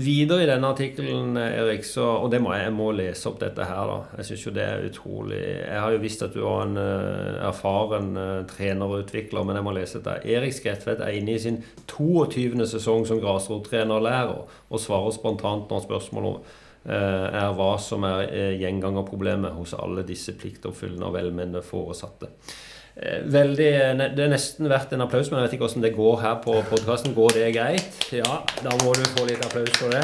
videre 0.00 0.42
i 0.42 0.48
denne 0.48 0.70
artikkelen, 0.72 1.36
Erik, 1.36 1.84
så, 1.84 2.06
og 2.24 2.30
det 2.32 2.40
må 2.42 2.54
jeg, 2.54 2.66
jeg, 2.66 2.74
må 2.76 2.86
lese 2.96 3.28
opp 3.30 3.36
dette 3.42 3.66
her, 3.68 3.90
da. 3.90 3.98
Jeg 4.18 4.28
syns 4.30 4.46
jo 4.46 4.52
det 4.56 4.64
er 4.64 4.86
utrolig 4.88 5.40
Jeg 5.40 5.82
har 5.84 5.92
jo 5.92 6.00
visst 6.02 6.24
at 6.24 6.36
du 6.36 6.40
var 6.40 6.64
en 6.64 6.80
uh, 6.80 7.42
erfaren 7.50 8.08
uh, 8.16 8.46
trener 8.48 8.88
og 8.88 9.04
utvikler, 9.04 9.44
men 9.44 9.60
jeg 9.60 9.68
må 9.68 9.76
lese 9.76 10.00
dette. 10.00 10.24
Erik 10.28 10.56
Skretvedt 10.56 11.04
er 11.04 11.18
inne 11.20 11.36
i 11.36 11.42
sin 11.42 11.60
22. 11.90 12.56
sesong 12.72 13.04
som 13.08 13.20
grasrottrener 13.22 14.00
og 14.00 14.08
lærer, 14.08 14.56
og 14.68 14.82
svarer 14.82 15.14
spontant 15.16 15.68
når 15.72 15.84
spørsmålet 15.84 16.40
uh, 16.40 16.64
er 16.88 17.52
hva 17.58 17.72
som 17.82 18.04
er 18.08 18.56
gjengangerproblemet 18.56 19.52
hos 19.58 19.74
alle 19.76 20.06
disse 20.08 20.32
pliktoppfyllende 20.40 21.10
og 21.10 21.16
velmenende 21.18 21.62
foresatte. 21.66 22.32
Eh, 22.98 23.20
veldig, 23.24 23.72
Det 24.16 24.24
er 24.24 24.30
nesten 24.32 24.68
verdt 24.68 24.92
en 24.92 25.04
applaus, 25.04 25.30
men 25.30 25.38
jeg 25.38 25.46
vet 25.46 25.52
ikke 25.54 25.66
hvordan 25.68 25.84
det 25.84 25.94
går 25.94 26.16
her 26.20 26.40
på 26.42 26.54
podkasten. 26.66 27.14
Går 27.14 27.28
det 27.36 27.52
greit? 27.54 27.98
Ja, 28.12 28.40
da 28.64 28.74
må 28.82 28.94
du 28.94 29.04
få 29.14 29.26
litt 29.28 29.44
applaus 29.44 29.70
for 29.78 29.94
det. 29.94 30.02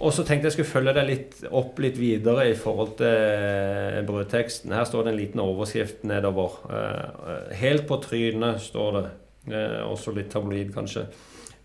Og 0.00 0.12
så 0.12 0.24
tenkte 0.24 0.48
jeg 0.48 0.56
skulle 0.56 0.72
følge 0.72 0.94
deg 0.96 1.06
litt 1.06 1.42
opp 1.52 1.78
litt 1.78 1.98
videre 2.00 2.48
i 2.50 2.56
forhold 2.58 2.96
til 2.98 3.06
eh, 3.06 4.00
brødteksten. 4.06 4.72
Her 4.72 4.88
står 4.88 5.04
det 5.04 5.12
en 5.12 5.20
liten 5.20 5.44
overskrift 5.44 6.08
nedover. 6.08 6.56
Eh, 6.72 7.54
helt 7.60 7.86
på 7.86 8.00
trynet 8.02 8.64
står 8.64 8.98
det. 8.98 9.06
Også 9.84 10.14
litt 10.16 10.30
tabloid, 10.32 10.72
kanskje. 10.72 11.04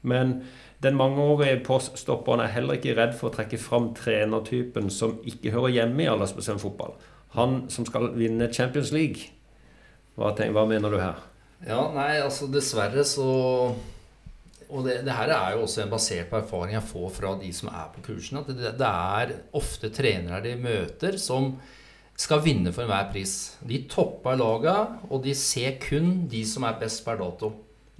Men 0.03 0.41
den 0.83 0.95
mangeårige 0.95 1.59
poststopperen 1.67 2.39
er 2.43 2.53
heller 2.53 2.77
ikke 2.79 2.95
redd 2.95 3.15
for 3.19 3.29
å 3.29 3.35
trekke 3.35 3.59
fram 3.59 3.91
trenertypen 3.97 4.87
som 4.93 5.17
ikke 5.27 5.51
hører 5.51 5.75
hjemme 5.75 6.05
i 6.05 6.11
aldersbestemt 6.11 6.63
fotball. 6.63 6.95
Han 7.35 7.65
som 7.71 7.87
skal 7.87 8.13
vinne 8.15 8.47
Champions 8.53 8.93
League. 8.95 9.33
Hva, 10.15 10.31
tenker, 10.35 10.55
hva, 10.55 10.65
mener 10.69 10.91
du 10.91 10.99
her? 11.01 11.19
Ja, 11.67 11.81
nei, 11.91 12.13
altså 12.23 12.47
dessverre 12.47 13.03
så 13.03 13.27
Og 14.69 14.85
det, 14.85 14.99
det, 15.03 15.11
her 15.17 15.31
er 15.33 15.55
jo 15.57 15.65
også 15.65 15.81
en 15.83 15.91
basert 15.91 16.29
på 16.29 16.37
erfaring 16.37 16.75
jeg 16.75 16.87
får 16.91 17.07
fra 17.15 17.33
de 17.41 17.49
som 17.57 17.71
er 17.73 17.87
på 17.95 18.03
kursene. 18.05 18.43
At 18.43 18.51
det, 18.53 18.73
det 18.79 18.89
er 18.89 19.33
ofte 19.57 19.89
trenere 19.91 20.43
de 20.45 20.53
møter, 20.61 21.17
som 21.17 21.55
skal 22.19 22.43
vinne 22.45 22.71
for 22.75 22.85
enhver 22.85 23.09
pris. 23.11 23.33
De 23.65 23.81
topper 23.89 24.37
laga, 24.37 24.75
og 25.09 25.23
de 25.25 25.33
ser 25.35 25.79
kun 25.81 26.27
de 26.29 26.43
som 26.47 26.67
er 26.69 26.77
best 26.79 27.01
per 27.03 27.17
dato. 27.19 27.49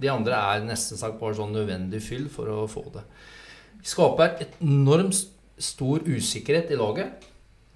De 0.00 0.10
andre 0.12 0.38
er 0.54 0.64
nesten 0.66 1.00
sagt 1.00 1.20
bare 1.20 1.36
sånn 1.38 1.52
nødvendig 1.54 2.02
fyll 2.04 2.28
for 2.32 2.50
å 2.52 2.64
få 2.70 2.86
det. 2.94 3.04
Vi 3.80 3.88
skaper 3.88 4.40
et 4.44 4.56
enormt 4.64 5.16
stor 5.60 6.04
usikkerhet 6.08 6.72
i 6.72 6.78
laget 6.80 7.28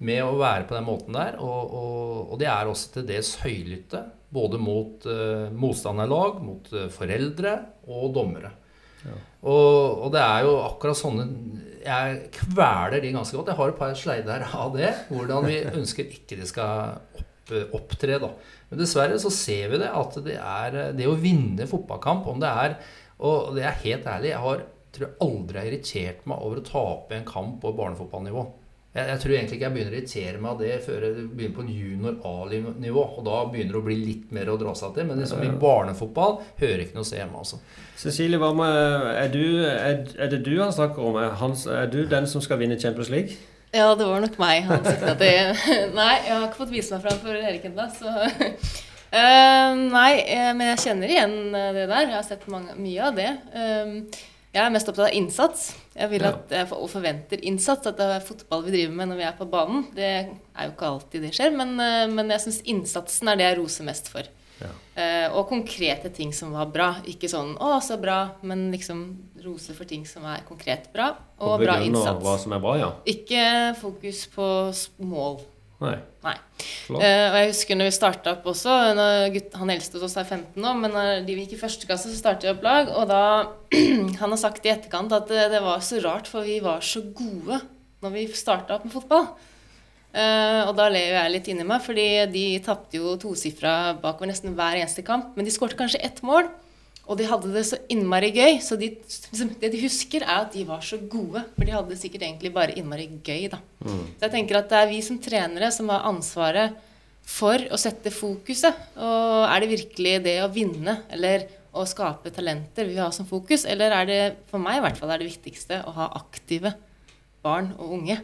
med 0.05 0.21
å 0.25 0.35
være 0.39 0.67
på 0.67 0.75
den 0.75 0.87
måten 0.87 1.15
der. 1.15 1.39
Og, 1.43 1.73
og, 1.79 2.19
og 2.33 2.41
de 2.41 2.49
er 2.51 2.69
også 2.69 2.97
til 2.97 3.07
dels 3.09 3.35
høylytte, 3.43 4.03
både 4.35 4.59
mot 4.59 5.05
uh, 5.07 5.47
motstanderlag, 5.55 6.41
mot 6.43 6.69
uh, 6.75 6.87
foreldre 6.93 7.55
og 7.87 8.09
dommere. 8.17 8.51
Ja. 9.05 9.15
Og, 9.45 10.01
og, 10.01 10.07
det 10.15 10.21
er 10.23 10.47
jo 10.47 10.53
akkurat 10.63 10.97
sånne 10.97 11.25
Jeg 11.85 12.15
kveler 12.33 12.97
de 13.03 13.11
ganske 13.13 13.37
godt. 13.37 13.51
Jeg 13.51 13.59
har 13.59 13.71
et 13.71 13.79
par 13.79 13.97
sleider 13.99 14.45
av 14.57 14.73
det. 14.73 14.91
Hvordan 15.11 15.45
vi 15.45 15.59
ønsker 15.69 16.09
ikke 16.09 16.39
de 16.39 16.47
skal 16.49 16.97
opp, 17.13 17.53
opptre. 17.77 18.17
da. 18.23 18.31
Men 18.69 18.81
dessverre 18.81 19.17
så 19.21 19.31
ser 19.33 19.73
vi 19.73 19.81
det 19.81 19.91
at 19.93 20.15
det 20.25 20.37
er 20.41 20.79
det 20.97 21.09
å 21.09 21.17
vinne 21.19 21.67
fotballkamp 21.69 22.25
om 22.31 22.39
det 22.41 22.49
er 22.49 22.79
Og 23.25 23.53
det 23.55 23.63
er 23.63 23.83
helt 23.83 24.07
ærlig, 24.09 24.33
jeg 24.33 24.43
har 24.43 24.63
tror 24.95 25.09
jeg 25.09 25.25
aldri 25.25 25.59
har 25.59 25.69
irritert 25.69 26.29
meg 26.29 26.43
over 26.45 26.61
å 26.61 26.69
tape 26.69 27.17
en 27.17 27.27
kamp 27.27 27.57
på 27.63 27.73
barnefotballnivå. 27.75 28.43
Jeg, 28.95 29.09
jeg, 29.09 29.19
tror 29.19 29.33
egentlig 29.35 29.57
ikke 29.57 29.65
jeg 29.65 29.75
begynner 29.75 29.91
å 29.91 29.97
irritere 29.97 30.41
meg 30.41 30.51
av 30.53 30.61
det 30.61 30.75
før 30.85 31.03
jeg 31.03 31.25
begynner 31.35 31.55
på 31.57 31.63
en 31.65 31.71
junior 31.75 32.19
A-nivå. 32.29 33.01
Og 33.19 33.25
da 33.27 33.39
begynner 33.51 33.75
det 33.75 33.81
å 33.81 33.87
bli 33.89 33.97
litt 33.99 34.29
mer 34.35 34.51
å 34.53 34.59
dra 34.61 34.75
seg 34.79 34.93
til. 34.95 35.09
Men 35.09 35.19
liksom, 35.19 35.41
i 35.43 35.51
barnefotball 35.59 36.37
hører 36.61 36.85
ikke 36.85 36.95
noe 36.95 37.09
se 37.09 37.19
hjemme. 37.19 37.41
Altså. 37.41 37.59
Cecilie, 37.99 38.39
hva 38.39 38.53
med, 38.55 38.77
er, 39.11 39.33
du, 39.33 39.43
er, 39.67 39.99
er, 40.15 40.31
det 40.31 40.39
du 40.47 40.53
han 40.61 40.71
snakker 40.75 41.09
om? 41.09 41.19
Er, 41.19 41.35
han, 41.41 41.57
er 41.75 41.91
du 41.91 42.05
den 42.07 42.29
som 42.31 42.43
skal 42.45 42.61
vinne 42.61 42.79
Champions 42.79 43.11
League? 43.11 43.35
Ja, 43.75 43.89
det 43.95 44.05
var 44.07 44.21
nok 44.23 44.37
meg 44.39 44.63
han 44.69 44.85
sikta 44.85 45.15
til. 45.19 45.49
Nei, 45.97 46.11
jeg 46.23 46.31
har 46.31 46.45
ikke 46.47 46.61
fått 46.61 46.71
vise 46.71 46.95
meg 46.95 47.03
fram 47.03 47.17
for 47.19 47.35
Erik 47.35 47.65
ennå, 47.67 47.87
så 47.91 48.13
uh, 48.13 49.73
Nei, 49.97 50.11
eh, 50.21 50.51
men 50.55 50.69
jeg 50.71 50.83
kjenner 50.85 51.11
igjen 51.11 51.35
eh, 51.49 51.73
det 51.75 51.89
der. 51.89 52.05
Jeg 52.07 52.15
har 52.15 52.23
sett 52.27 52.47
mange, 52.51 52.77
mye 52.79 53.09
av 53.09 53.19
det. 53.19 53.27
Um, 53.51 53.97
jeg 54.55 54.61
er 54.63 54.71
mest 54.71 54.87
opptatt 54.87 55.09
av 55.09 55.17
innsats. 55.17 55.65
Jeg 55.91 56.07
vil 56.13 56.23
at, 56.29 56.55
og 56.77 56.87
forventer 56.87 57.43
innsats. 57.43 57.91
At 57.91 57.99
det 57.99 58.07
er 58.15 58.23
fotball 58.23 58.63
vi 58.63 58.77
driver 58.77 58.95
med 58.95 59.11
når 59.11 59.19
vi 59.19 59.27
er 59.27 59.35
på 59.35 59.49
banen. 59.51 59.83
Det 59.95 60.07
er 60.07 60.69
jo 60.69 60.71
ikke 60.71 60.93
alltid 60.93 61.27
det 61.27 61.33
skjer, 61.35 61.51
men, 61.59 61.75
men 62.15 62.31
jeg 62.31 62.45
syns 62.45 62.61
innsatsen 62.71 63.31
er 63.31 63.41
det 63.41 63.49
jeg 63.49 63.59
roser 63.59 63.89
mest 63.89 64.07
for. 64.13 64.31
Ja. 64.61 64.71
Uh, 64.95 65.35
og 65.35 65.49
konkrete 65.51 66.07
ting 66.15 66.31
som 66.35 66.55
var 66.55 66.71
bra. 66.71 66.93
Ikke 67.11 67.27
sånn 67.27 67.57
'Å, 67.59 67.75
så 67.83 67.99
bra', 67.99 68.39
men 68.47 68.69
liksom 68.71 69.03
rose 69.45 69.75
for 69.77 69.87
ting 69.89 70.05
som 70.09 70.25
er 70.29 70.43
konkret 70.47 70.89
bra, 70.93 71.11
og, 71.39 71.55
og 71.55 71.65
bra 71.65 71.79
innsats. 71.85 72.21
hva 72.23 72.37
som 72.41 72.55
er 72.55 72.63
bra, 72.63 72.77
ja. 72.81 72.93
Ikke 73.09 73.43
fokus 73.79 74.25
på 74.33 74.47
mål. 75.05 75.43
Nei. 75.83 75.95
Nei. 76.23 76.35
Uh, 76.87 76.95
og 76.95 77.35
jeg 77.35 77.49
husker 77.49 77.77
når 77.77 77.89
vi 77.89 77.95
starta 77.97 78.31
opp 78.37 78.45
også 78.47 78.75
gutt, 79.33 79.57
Han 79.59 79.71
eldste 79.73 79.97
hos 79.99 80.05
oss 80.07 80.15
er 80.21 80.27
15 80.27 80.61
nå, 80.63 80.71
men 80.79 80.93
når 80.95 81.25
de 81.27 81.35
gikk 81.41 81.57
i 81.57 81.59
første 81.59 81.89
klasse, 81.89 82.11
så 82.11 82.19
startet 82.19 82.47
vi 82.47 82.53
opp 82.53 82.63
lag. 82.65 82.91
Og 82.95 83.09
da 83.11 83.23
Han 84.21 84.31
har 84.31 84.39
sagt 84.39 84.65
i 84.65 84.71
etterkant 84.71 85.13
at 85.15 85.27
det, 85.31 85.49
det, 85.53 85.61
var 85.65 85.83
så 85.83 85.99
rart, 86.05 86.31
for 86.31 86.47
vi 86.47 86.61
var 86.63 86.85
så 86.85 87.03
gode 87.15 87.59
når 88.03 88.13
vi 88.13 88.25
starta 88.37 88.77
opp 88.77 88.87
med 88.87 88.95
fotball. 88.95 89.29
Uh, 90.15 90.61
og 90.69 90.77
da 90.77 90.87
ler 90.87 91.17
jeg 91.17 91.31
litt 91.33 91.47
inni 91.51 91.65
meg, 91.67 91.83
fordi 91.83 92.07
de 92.31 92.45
tapte 92.63 93.01
jo 93.01 93.17
tosifra 93.19 93.97
bakover 93.99 94.31
nesten 94.31 94.55
hver 94.55 94.79
eneste 94.79 95.03
kamp. 95.03 95.33
Men 95.35 95.47
de 95.47 95.51
skårte 95.51 95.79
kanskje 95.79 96.03
ett 96.07 96.23
mål. 96.23 96.47
Og 97.05 97.19
de 97.19 97.27
hadde 97.29 97.51
det 97.53 97.61
så 97.69 97.77
innmari 97.93 98.31
gøy. 98.33 98.55
Så 98.65 98.77
de, 98.81 98.89
liksom, 99.29 99.51
det 99.61 99.69
de 99.73 99.81
husker, 99.83 100.23
er 100.25 100.47
at 100.47 100.55
de 100.55 100.63
var 100.65 100.81
så 100.85 100.97
gode. 100.97 101.43
For 101.53 101.67
de 101.67 101.75
hadde 101.75 101.91
det 101.93 101.99
sikkert 102.01 102.25
egentlig 102.25 102.53
bare 102.55 102.73
innmari 102.79 103.05
gøy, 103.21 103.45
da. 103.53 103.59
Så 104.17 104.25
jeg 104.25 104.33
tenker 104.33 104.57
at 104.57 104.71
det 104.71 104.79
er 104.79 104.89
vi 104.89 105.01
som 105.05 105.19
trenere 105.21 105.69
som 105.75 105.91
har 105.93 106.07
ansvaret 106.09 106.79
for 107.25 107.61
å 107.73 107.77
sette 107.81 108.13
fokuset. 108.13 108.73
Og 108.97 109.45
er 109.45 109.61
det 109.61 109.71
virkelig 109.75 110.17
det 110.25 110.35
å 110.43 110.49
vinne 110.53 110.99
eller 111.13 111.45
å 111.75 111.85
skape 111.89 112.31
talenter 112.33 112.87
vi 112.87 112.95
vil 112.95 113.03
ha 113.03 113.11
som 113.13 113.27
fokus? 113.29 113.65
Eller 113.69 113.93
er 113.93 114.09
det, 114.09 114.21
for 114.49 114.61
meg 114.61 114.79
i 114.79 114.85
hvert 114.85 114.97
fall, 114.97 115.13
er 115.13 115.21
det 115.21 115.29
viktigste 115.29 115.83
å 115.85 115.93
ha 115.97 116.09
aktive 116.17 116.73
barn 117.45 117.73
og 117.77 117.99
unge? 117.99 118.21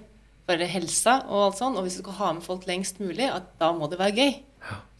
For 0.50 0.58
helsa 0.74 1.20
og 1.30 1.52
alt 1.52 1.60
sånn. 1.62 1.78
Og 1.78 1.86
hvis 1.86 2.00
du 2.00 2.04
skal 2.06 2.17
ha 2.17 2.32
med 2.38 2.46
folk 2.46 2.65
lengst 2.70 2.98
mulig, 3.04 3.30
at 3.30 3.54
da 3.62 3.70
må 3.78 3.89
det 3.91 4.02
være 4.02 4.17
gøy. 4.17 4.39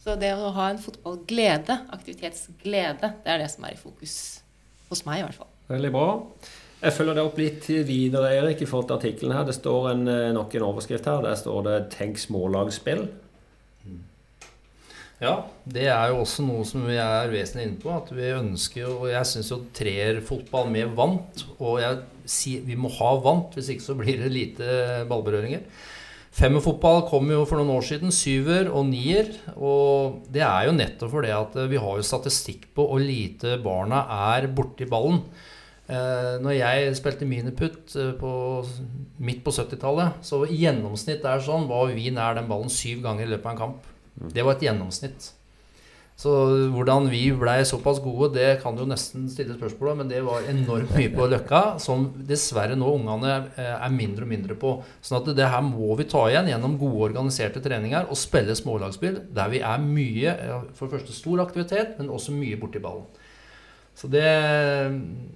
Så 0.02 0.16
det 0.18 0.32
å 0.34 0.50
ha 0.56 0.66
en 0.72 0.80
fotballglede, 0.82 1.76
aktivitetsglede, 1.94 3.12
det 3.22 3.30
er 3.30 3.38
det 3.44 3.50
som 3.52 3.68
er 3.68 3.76
i 3.76 3.78
fokus 3.78 4.16
hos 4.90 5.04
meg, 5.06 5.20
i 5.20 5.26
hvert 5.28 5.38
fall. 5.38 5.50
Veldig 5.70 5.92
bra. 5.94 6.08
Jeg 6.82 6.96
følger 6.96 7.14
det 7.14 7.22
opp 7.22 7.36
litt 7.38 7.68
videre, 7.86 8.32
Erik, 8.40 8.64
i 8.64 8.66
forhold 8.66 8.88
til 8.90 8.98
artikkelen 8.98 9.36
her. 9.36 9.46
Det 9.46 9.54
står 9.54 9.92
en, 9.92 10.08
eh, 10.10 10.32
nok 10.34 10.54
en 10.58 10.66
overskrift 10.66 11.06
her. 11.06 11.22
Der 11.22 11.36
står 11.38 11.62
det 11.68 11.90
'Tenk 11.94 12.18
smålagsspill'. 12.18 13.08
Ja, 15.22 15.44
det 15.64 15.86
er 15.86 16.08
jo 16.10 16.24
også 16.24 16.42
noe 16.42 16.64
som 16.66 16.82
vi 16.88 16.96
er 16.98 17.30
vesentlig 17.30 17.68
inne 17.68 17.80
på. 17.82 17.92
At 17.94 18.10
vi 18.10 18.22
ønsker 18.22 18.88
Og 18.88 19.06
jeg 19.06 19.28
syns 19.30 19.52
jo 19.52 19.60
treerfotball 19.72 20.68
med 20.68 20.96
vant 20.98 21.44
Og 21.60 21.78
jeg 21.78 22.00
sier 22.26 22.64
vi 22.66 22.74
må 22.74 22.90
ha 22.90 23.12
vant, 23.22 23.54
hvis 23.54 23.70
ikke 23.70 23.86
så 23.86 23.94
blir 23.94 24.18
det 24.18 24.32
lite 24.32 25.06
ballberøringer. 25.06 25.62
Femmerfotball 26.32 27.02
kom 27.10 27.28
jo 27.28 27.42
for 27.44 27.60
noen 27.60 27.74
år 27.74 27.84
siden. 27.84 28.12
Syver 28.14 28.70
og 28.72 28.86
nier. 28.88 29.28
Og 29.56 30.22
det 30.32 30.44
er 30.46 30.68
jo 30.68 30.76
nettopp 30.76 31.12
fordi 31.12 31.32
at 31.36 31.58
vi 31.68 31.80
har 31.80 31.98
jo 31.98 32.06
statistikk 32.06 32.70
på 32.76 32.86
hvor 32.88 33.02
lite 33.02 33.58
barna 33.64 34.06
er 34.32 34.48
borti 34.56 34.88
ballen. 34.88 35.20
Eh, 35.92 36.38
når 36.40 36.54
jeg 36.56 36.96
spilte 36.96 37.28
miniputt 37.28 37.92
eh, 38.00 38.14
på, 38.16 38.32
midt 39.20 39.42
på 39.44 39.52
70-tallet, 39.52 40.22
så 40.24 40.40
i 40.46 40.60
gjennomsnitt 40.62 41.26
er 41.26 41.42
sånn, 41.42 41.66
var 41.68 41.90
vi 41.92 42.08
nær 42.14 42.38
den 42.38 42.48
ballen 42.48 42.72
syv 42.72 43.02
ganger 43.04 43.26
i 43.26 43.32
løpet 43.34 43.50
av 43.50 43.52
en 43.52 43.62
kamp. 43.64 43.88
Det 44.32 44.44
var 44.46 44.56
et 44.56 44.64
gjennomsnitt. 44.68 45.32
Så 46.22 46.32
hvordan 46.70 47.08
vi 47.10 47.24
blei 47.34 47.64
såpass 47.66 47.98
gode, 48.02 48.28
det 48.36 48.60
kan 48.62 48.76
du 48.76 48.84
jo 48.84 48.90
nesten 48.90 49.24
stille 49.30 49.56
spørsmål 49.56 49.90
om, 49.90 50.02
men 50.02 50.10
det 50.12 50.20
var 50.22 50.44
enormt 50.52 50.92
mye 50.94 51.10
på 51.10 51.26
Løkka, 51.32 51.62
som 51.82 52.04
dessverre 52.28 52.76
nå 52.78 52.92
ungene 52.94 53.32
eh, 53.56 53.72
er 53.72 53.96
mindre 53.96 54.22
og 54.26 54.30
mindre 54.30 54.54
på. 54.58 54.76
Sånn 55.02 55.18
at 55.18 55.32
det 55.34 55.48
her 55.50 55.64
må 55.66 55.96
vi 55.98 56.06
ta 56.12 56.22
igjen 56.30 56.52
gjennom 56.52 56.78
gode 56.78 57.08
organiserte 57.08 57.62
treninger 57.64 58.06
og 58.06 58.20
spille 58.20 58.54
smålagsspill 58.58 59.18
der 59.34 59.50
vi 59.50 59.64
er 59.66 59.82
mye, 59.82 60.36
for 60.78 60.86
det 60.86 61.00
første 61.00 61.16
stor 61.16 61.42
aktivitet, 61.42 61.98
men 61.98 62.12
også 62.14 62.36
mye 62.36 62.60
borti 62.60 62.82
ballen. 62.84 63.08
Så 63.92 64.08
det, 64.08 64.24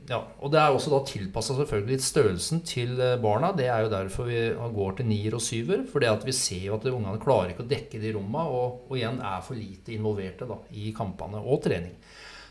ja, 0.09 0.19
og 0.41 0.51
det 0.51 0.59
er 0.59 0.73
også 0.75 0.91
da 0.91 1.03
tilpassa 1.07 1.55
selvfølgelig 1.59 1.99
størrelsen 2.03 2.63
til 2.67 2.97
eh, 3.05 3.19
barna. 3.21 3.53
Det 3.55 3.69
er 3.69 3.85
jo 3.85 3.93
derfor 3.93 4.31
vi 4.31 4.41
går 4.79 4.97
til 4.97 5.09
nier 5.11 5.37
og 5.37 5.45
syver. 5.45 5.85
For 5.91 6.03
vi 6.25 6.35
ser 6.35 6.65
jo 6.71 6.79
at 6.79 6.89
ungene 6.89 7.21
klarer 7.23 7.53
ikke 7.53 7.67
å 7.67 7.71
dekke 7.71 8.01
de 8.03 8.15
rommene, 8.17 8.47
og, 8.49 8.89
og, 8.89 8.97
igjen 8.97 9.21
er 9.21 9.45
for 9.45 9.61
lite 9.61 9.95
involverte 9.95 10.49
da, 10.49 10.59
i 10.73 10.89
kampene 10.97 11.43
og 11.45 11.63
trening. 11.69 11.95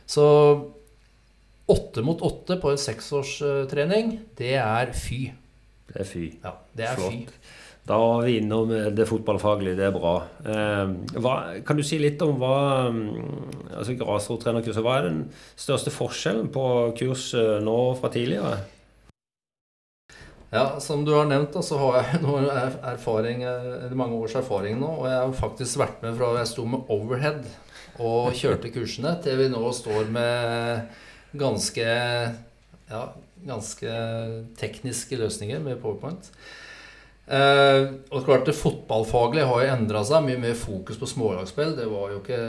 Så 0.05 0.25
åtte 1.73 2.05
mot 2.05 2.21
åtte 2.21 2.59
på 2.61 2.71
en 2.71 2.79
seksårstrening, 2.79 4.19
det 4.37 4.53
er 4.61 4.93
fy. 4.93 5.23
Det 5.89 6.03
er 6.03 6.09
fy. 6.09 6.25
Ja, 6.45 6.53
det 6.77 6.89
er 6.91 6.99
Flott. 7.01 7.33
fy. 7.33 7.64
Da 7.85 7.97
var 8.01 8.23
vi 8.25 8.37
innom 8.39 8.71
det 8.97 9.05
fotballfaglige, 9.05 9.77
det 9.77 9.83
er 9.85 9.93
bra. 9.93 10.15
Eh, 10.41 10.93
hva, 11.21 11.33
kan 11.67 11.77
du 11.77 11.83
si 11.85 11.99
litt 12.01 12.21
om 12.25 12.39
hva 12.41 12.55
mm, 12.89 13.75
altså 13.77 13.93
grasrottrenerkurset, 13.99 14.81
Hva 14.81 14.95
er 14.97 15.09
den 15.11 15.19
største 15.53 15.93
forskjellen 15.93 16.49
på 16.53 16.63
kurset 16.97 17.61
nå 17.65 17.77
fra 17.99 18.09
tidligere? 18.09 18.55
Ja, 20.49 20.79
Som 20.79 21.05
du 21.05 21.13
har 21.13 21.29
nevnt, 21.29 21.53
da, 21.53 21.61
så 21.61 21.77
har 21.83 21.99
jeg 21.99 22.21
noen 22.25 22.49
erfaring, 22.49 23.45
mange 23.93 24.17
års 24.17 24.37
erfaring 24.41 24.81
nå. 24.81 24.89
Og 25.03 25.07
jeg 25.11 25.21
har 25.21 25.37
faktisk 25.37 25.83
vært 25.83 26.01
med 26.01 26.17
fra 26.17 26.33
jeg 26.39 26.51
sto 26.55 26.65
med 26.65 26.89
overhead 26.89 27.45
og 28.01 28.33
kjørte 28.41 28.73
kursene, 28.73 29.13
til 29.21 29.43
vi 29.43 29.49
nå 29.53 29.61
står 29.77 30.09
med 30.15 31.37
ganske, 31.37 31.89
ja, 32.89 33.07
ganske 33.45 33.97
tekniske 34.57 35.21
løsninger 35.21 35.61
med 35.61 35.83
powerpoint. 35.85 36.33
Eh, 37.25 37.87
og 38.13 38.21
klart 38.21 38.45
Det 38.45 38.53
fotballfaglige 38.53 39.47
har 39.49 39.63
jo 39.63 39.73
endra 39.73 40.03
seg. 40.05 40.25
Mye 40.27 40.41
mer 40.41 40.57
fokus 40.57 40.99
på 41.01 41.09
smålagsspill. 41.09 41.73
Det 41.77 41.87
var 41.89 42.13
jo 42.13 42.19
ikke 42.21 42.41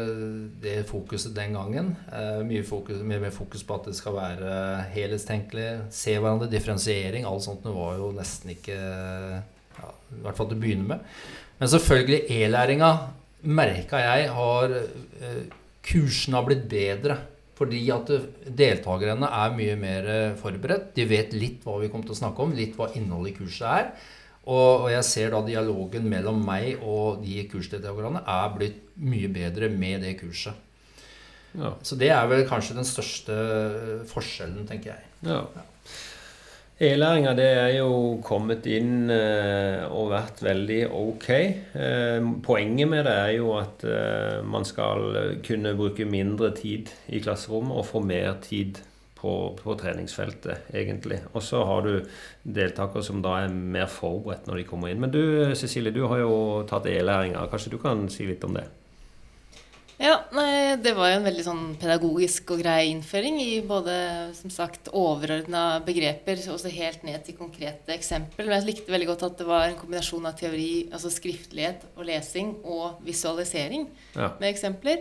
det 0.62 0.76
fokuset 0.90 1.34
den 1.36 1.56
gangen. 1.56 1.94
Eh, 2.12 2.42
mye, 2.44 2.64
fokus, 2.66 3.00
mye 3.00 3.22
mer 3.24 3.32
fokus 3.34 3.64
på 3.64 3.78
at 3.78 3.88
det 3.88 3.96
skal 3.96 4.16
være 4.18 4.56
helhetstenkelig. 4.92 5.68
Se 5.90 6.18
hverandre, 6.18 6.50
differensiering. 6.52 7.24
Alt 7.24 7.46
sånt 7.46 7.64
det 7.64 7.72
var 7.76 7.96
jo 7.96 8.10
nesten 8.16 8.52
ikke 8.52 8.76
ja, 8.76 9.92
I 10.12 10.24
hvert 10.26 10.36
fall 10.36 10.50
til 10.50 10.58
å 10.58 10.64
begynne 10.66 10.90
med. 10.90 11.14
Men 11.56 11.72
selvfølgelig 11.72 12.26
e-læringa 12.36 12.90
merka 13.46 14.02
jeg 14.02 14.28
har 14.34 14.76
eh, 14.76 15.40
Kursene 15.86 16.36
har 16.36 16.44
blitt 16.44 16.68
bedre. 16.68 17.16
Fordi 17.56 17.78
at 17.88 18.10
deltakerne 18.52 19.30
er 19.32 19.54
mye 19.56 19.76
mer 19.80 20.08
forberedt. 20.36 20.90
De 20.92 21.06
vet 21.08 21.32
litt 21.32 21.62
hva 21.64 21.78
vi 21.80 21.88
kommer 21.88 22.04
til 22.04 22.12
å 22.12 22.18
snakke 22.18 22.44
om, 22.44 22.52
litt 22.52 22.74
hva 22.76 22.90
innholdet 22.98 23.32
i 23.32 23.36
kurset 23.38 23.64
er. 23.70 23.86
Og, 24.46 24.85
og, 24.85 24.88
jeg 24.92 25.04
ser 25.09 25.32
da 25.35 25.40
dialogen 25.42 26.06
mellom 26.11 26.38
meg 26.46 26.82
og 26.87 27.24
de 27.24 27.40
kursdeltakerne 27.50 28.22
er 28.22 28.52
blitt 28.54 28.82
mye 29.02 29.30
bedre 29.32 29.70
med 29.72 30.06
det 30.06 30.14
kurset. 30.20 30.54
Ja. 31.56 31.72
Så 31.82 31.96
det 31.98 32.12
er 32.14 32.28
vel 32.30 32.44
kanskje 32.48 32.76
den 32.76 32.87
største 32.87 33.37
forskjellen, 34.11 34.66
tenker 34.68 34.94
jeg. 34.94 35.09
Ja. 35.26 35.42
E-læringa 36.76 37.32
det 37.32 37.46
er 37.56 37.70
jo 37.78 38.18
kommet 38.20 38.66
inn 38.68 39.09
eh, 39.09 39.87
og 39.88 40.11
vært 40.12 40.42
veldig 40.44 40.82
ok. 40.92 41.28
Eh, 41.32 42.26
poenget 42.44 42.90
med 42.92 43.06
det 43.09 43.14
er 43.16 43.30
jo 43.38 43.54
at 43.56 43.87
eh, 43.88 44.42
man 44.44 44.66
skal 44.68 45.40
kunne 45.46 45.72
bruke 45.78 46.04
mindre 46.04 46.50
tid 46.59 46.92
i 47.09 47.22
klasserommet 47.24 47.80
og 47.80 47.88
få 47.88 48.04
mer 48.04 48.37
tid 48.44 48.82
på, 49.26 49.34
på 49.58 49.74
treningsfeltet, 49.80 50.70
egentlig. 50.74 51.20
Og 51.34 51.42
så 51.42 51.64
har 51.66 51.86
du 51.86 51.92
deltakere 52.56 53.02
som 53.06 53.22
da 53.24 53.40
er 53.42 53.52
mer 53.52 53.90
forberedt 53.90 54.46
når 54.46 54.62
de 54.62 54.66
kommer 54.70 54.92
inn. 54.92 55.02
Men 55.02 55.14
du 55.14 55.22
Cecilie, 55.58 55.94
du 55.94 56.04
har 56.06 56.22
jo 56.22 56.34
tatt 56.70 56.86
e-læringa. 56.90 57.48
Kanskje 57.50 57.74
du 57.74 57.80
kan 57.82 58.06
si 58.12 58.28
litt 58.28 58.44
om 58.46 58.58
det? 58.58 58.66
Ja, 59.96 60.18
nei, 60.36 60.76
det 60.76 60.92
var 60.92 61.08
jo 61.08 61.20
en 61.22 61.24
veldig 61.24 61.44
sånn 61.46 61.62
pedagogisk 61.80 62.50
og 62.52 62.60
grei 62.60 62.90
innføring 62.90 63.38
i 63.40 63.62
både 63.64 63.94
som 64.36 64.52
sagt 64.52 64.90
overordna 64.92 65.80
begreper 65.86 66.42
og 66.52 66.60
så 66.60 66.72
helt 66.72 67.06
ned 67.08 67.24
til 67.24 67.38
konkrete 67.38 67.94
eksempel. 67.94 68.44
Men 68.44 68.58
jeg 68.58 68.68
likte 68.68 68.92
veldig 68.92 69.08
godt 69.14 69.24
at 69.30 69.38
det 69.40 69.48
var 69.48 69.70
en 69.70 69.78
kombinasjon 69.80 70.28
av 70.28 70.36
teori, 70.36 70.90
altså 70.92 71.12
skriftlighet 71.14 71.88
og 71.94 72.04
lesing, 72.10 72.58
og 72.68 73.00
visualisering 73.08 73.88
ja. 74.12 74.34
med 74.36 74.50
eksempler. 74.50 75.00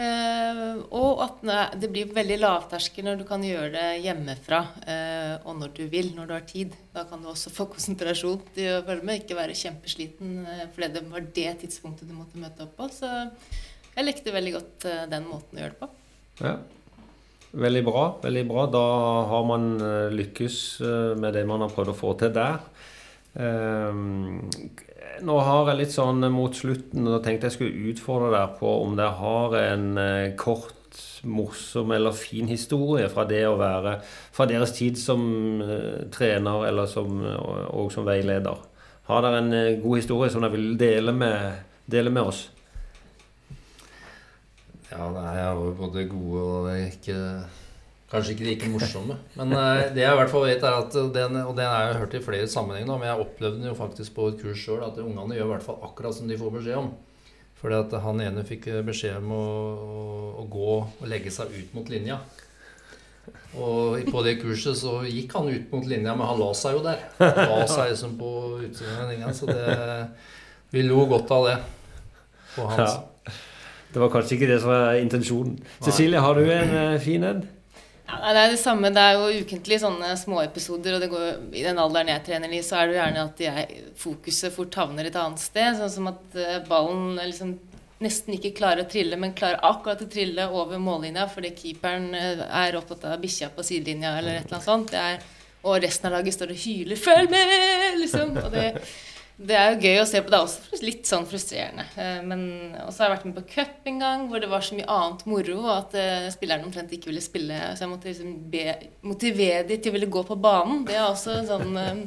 Uh, 0.00 0.80
og 0.96 1.18
at 1.20 1.74
det 1.76 1.90
blir 1.92 2.12
veldig 2.16 2.38
lavterskel 2.40 3.04
når 3.04 3.18
du 3.20 3.24
kan 3.28 3.42
gjøre 3.44 3.72
det 3.74 3.88
hjemmefra 4.06 4.60
uh, 4.86 5.34
og 5.44 5.58
når 5.58 5.74
du 5.76 5.82
vil, 5.92 6.08
når 6.16 6.30
du 6.30 6.32
har 6.32 6.46
tid. 6.48 6.76
Da 6.94 7.04
kan 7.08 7.20
du 7.20 7.28
også 7.28 7.52
få 7.52 7.66
konsentrasjon 7.68 8.38
til 8.56 8.78
å 8.78 8.84
følge 8.86 9.04
med, 9.04 9.20
ikke 9.20 9.36
være 9.36 9.58
kjempesliten 9.60 10.38
uh, 10.46 10.64
fordi 10.72 10.88
det 10.94 11.04
var 11.10 11.26
det 11.36 11.52
tidspunktet 11.64 12.08
du 12.08 12.16
måtte 12.16 12.40
møte 12.40 12.64
opp 12.64 12.72
på. 12.78 12.88
Så 12.96 13.10
jeg 13.92 14.06
likte 14.06 14.32
veldig 14.32 14.54
godt 14.56 14.88
den 15.12 15.28
måten 15.28 15.58
å 15.58 15.64
gjøre 15.64 15.74
det 15.74 15.82
på. 15.82 15.90
Ja. 16.46 16.54
Veldig 17.50 17.82
bra. 17.84 18.04
veldig 18.22 18.46
bra. 18.46 18.64
Da 18.70 18.84
har 19.26 19.46
man 19.48 19.72
lykkes 20.14 20.58
med 21.18 21.34
det 21.34 21.42
man 21.50 21.64
har 21.64 21.72
prøvd 21.74 21.90
å 21.92 21.98
få 21.98 22.12
til 22.22 22.30
der. 22.36 22.60
Nå 25.20 25.36
har 25.46 25.68
jeg 25.70 25.78
litt 25.78 25.94
sånn 25.94 26.24
mot 26.34 26.56
slutten 26.56 27.06
og 27.06 27.22
tenkte 27.22 27.46
jeg 27.46 27.56
skulle 27.58 27.90
utfordre 27.92 28.32
deg 28.34 28.56
på 28.58 28.72
om 28.82 28.96
dere 28.98 29.18
har 29.20 29.56
en 29.60 29.86
eh, 30.00 30.32
kort, 30.40 30.74
morsom 31.22 31.92
eller 31.94 32.16
fin 32.16 32.48
historie 32.50 33.06
fra 33.12 33.22
det 33.28 33.44
å 33.46 33.58
være 33.60 33.92
Fra 34.34 34.46
deres 34.50 34.72
tid 34.74 34.98
som 34.98 35.20
uh, 35.62 36.08
trener 36.10 36.64
eller 36.66 36.88
som, 36.90 37.20
og, 37.22 37.58
og, 37.68 37.92
som 37.94 38.08
veileder. 38.08 38.56
Har 39.06 39.22
dere 39.22 39.42
en 39.44 39.82
god 39.84 40.00
historie 40.00 40.32
som 40.32 40.42
dere 40.42 40.56
vil 40.56 40.72
dele 40.80 41.14
med, 41.14 41.60
dele 41.86 42.10
med 42.10 42.32
oss? 42.32 42.40
Ja, 44.90 45.06
nei, 45.14 45.28
jeg 45.36 45.44
har 45.46 45.60
jo 45.60 45.70
både 45.78 46.08
gode 46.10 46.42
og 46.42 46.70
ikke 46.88 47.18
Kanskje 48.10 48.34
ikke 48.34 48.46
like 48.48 48.70
morsomme. 48.72 49.16
Men 49.38 49.54
uh, 49.54 49.84
det 49.94 50.02
jeg 50.02 50.10
i 50.10 50.18
hvert 50.18 50.32
fall 50.32 50.48
vet, 50.48 50.64
er 50.66 50.80
at 50.80 50.96
den, 51.14 51.36
og 51.44 51.54
den 51.54 51.70
har 51.70 51.86
jeg 51.86 52.00
hørt 52.00 52.16
i 52.18 52.22
flere 52.24 52.50
sammenhenger, 52.50 52.96
men 52.98 53.06
jeg 53.06 53.26
opplevde 53.26 53.60
den 53.60 53.70
jo 53.70 53.76
faktisk 53.78 54.16
på 54.16 54.32
et 54.32 54.40
kurs 54.42 54.64
sjøl, 54.64 54.82
at 54.82 54.98
ungene 54.98 55.38
gjør 55.38 55.46
i 55.46 55.52
hvert 55.54 55.66
fall 55.68 55.78
akkurat 55.86 56.16
som 56.16 56.26
de 56.30 56.38
får 56.40 56.54
beskjed 56.58 56.80
om. 56.80 56.90
Fordi 57.60 57.76
at 57.76 57.94
han 58.02 58.22
ene 58.24 58.46
fikk 58.48 58.70
beskjed 58.86 59.20
om 59.20 59.34
å, 59.36 59.42
å, 59.44 60.04
å 60.42 60.46
gå 60.50 60.70
og 60.80 61.04
legge 61.10 61.32
seg 61.34 61.52
ut 61.54 61.74
mot 61.76 61.92
linja. 61.92 62.18
Og 63.60 64.06
på 64.10 64.22
det 64.26 64.36
kurset 64.40 64.78
så 64.78 65.00
gikk 65.04 65.34
han 65.36 65.50
ut 65.50 65.72
mot 65.74 65.86
linja, 65.86 66.14
men 66.16 66.26
han 66.26 66.40
la 66.40 66.50
seg 66.56 66.78
jo 66.78 66.82
der. 66.86 67.02
Han 67.20 67.40
la 67.50 67.68
seg 67.70 67.92
liksom 67.92 68.16
på 68.18 68.32
utsiden 68.64 69.04
av 69.04 69.12
linja, 69.12 69.32
så 69.36 69.50
det, 69.50 69.78
vi 70.74 70.84
lo 70.86 71.04
godt 71.10 71.30
av 71.34 71.46
det. 71.50 71.56
På 72.56 72.66
hans. 72.70 72.96
Ja. 72.96 73.36
Det 73.90 73.98
var 73.98 74.12
kanskje 74.12 74.36
ikke 74.36 74.50
det 74.52 74.60
som 74.62 74.70
var 74.70 74.98
intensjonen. 75.02 75.56
Cecilie, 75.82 76.22
har 76.22 76.38
du 76.38 76.46
en 76.46 76.76
uh, 76.76 77.00
fin 77.02 77.26
en? 77.26 77.42
Ja, 78.10 78.32
det 78.34 78.42
er 78.42 78.52
det 78.54 78.60
samme. 78.60 78.90
Det 78.94 79.02
er 79.02 79.16
jo 79.16 79.44
ukentlig 79.44 79.80
sånne 79.82 80.12
småepisoder. 80.18 80.96
Og 80.96 81.04
det 81.04 81.10
går, 81.12 81.26
i 81.56 81.64
den 81.66 81.80
alderen 81.80 82.12
jeg 82.12 82.24
trener 82.26 82.52
i, 82.52 82.62
så 82.66 82.80
er 82.80 82.88
det 82.88 82.96
jo 82.96 83.00
gjerne 83.00 83.24
at 83.28 83.42
jeg, 83.46 83.82
fokuset 84.00 84.54
fort 84.54 84.78
havner 84.80 85.08
et 85.08 85.18
annet 85.20 85.42
sted. 85.42 85.78
Sånn 85.78 85.92
som 85.94 86.10
at 86.12 86.38
eh, 86.38 86.58
ballen 86.68 87.18
liksom 87.20 87.56
nesten 88.00 88.36
ikke 88.36 88.54
klarer 88.56 88.86
å 88.86 88.90
trille, 88.90 89.18
men 89.20 89.36
klarer 89.36 89.60
akkurat 89.68 90.00
å 90.00 90.08
trille 90.08 90.46
over 90.56 90.80
mållinja 90.80 91.26
fordi 91.28 91.52
keeperen 91.56 92.14
eh, 92.16 92.40
er 92.62 92.78
opptatt 92.78 93.04
av 93.10 93.20
bikkja 93.20 93.50
på 93.52 93.64
sidelinja 93.66 94.14
eller 94.18 94.38
et 94.38 94.46
eller 94.46 94.56
annet 94.56 94.68
sånt. 94.68 94.96
Er, 94.96 95.20
og 95.60 95.82
resten 95.84 96.08
av 96.08 96.16
laget 96.16 96.36
står 96.38 96.54
og 96.54 96.62
hyler 96.64 96.96
'følg 96.96 97.30
med!' 97.34 97.98
liksom. 98.00 98.36
Og 98.40 98.52
det, 98.54 98.66
det 99.40 99.56
er 99.56 99.70
jo 99.72 99.88
gøy 99.88 99.98
å 100.02 100.06
se 100.08 100.20
på. 100.20 100.28
Det 100.28 100.36
er 100.36 100.44
også 100.44 100.80
litt 100.84 101.08
sånn 101.08 101.26
frustrerende. 101.28 101.86
Eh, 101.96 102.18
men 102.26 102.42
også 102.84 103.02
har 103.02 103.08
jeg 103.08 103.14
vært 103.14 103.28
med 103.28 103.36
på 103.38 103.44
cup 103.54 103.88
en 103.88 104.00
gang 104.02 104.26
hvor 104.28 104.42
det 104.42 104.50
var 104.50 104.64
så 104.66 104.76
mye 104.76 104.88
annet 104.96 105.24
moro 105.30 105.62
at 105.72 105.96
uh, 105.96 106.26
spillerne 106.32 106.68
omtrent 106.68 106.92
ikke 106.92 107.08
ville 107.08 107.24
spille. 107.24 107.60
Så 107.72 107.86
jeg 107.86 107.92
måtte 107.92 108.10
liksom 108.10 108.34
be, 108.52 108.74
motivere 109.06 109.64
dem 109.68 109.80
til 109.80 109.92
å 109.92 109.96
ville 109.96 110.10
gå 110.12 110.24
på 110.28 110.36
banen. 110.40 110.82
Det 110.88 110.98
er 110.98 111.06
også 111.06 111.38
sånn 111.48 111.72
um, 111.72 112.02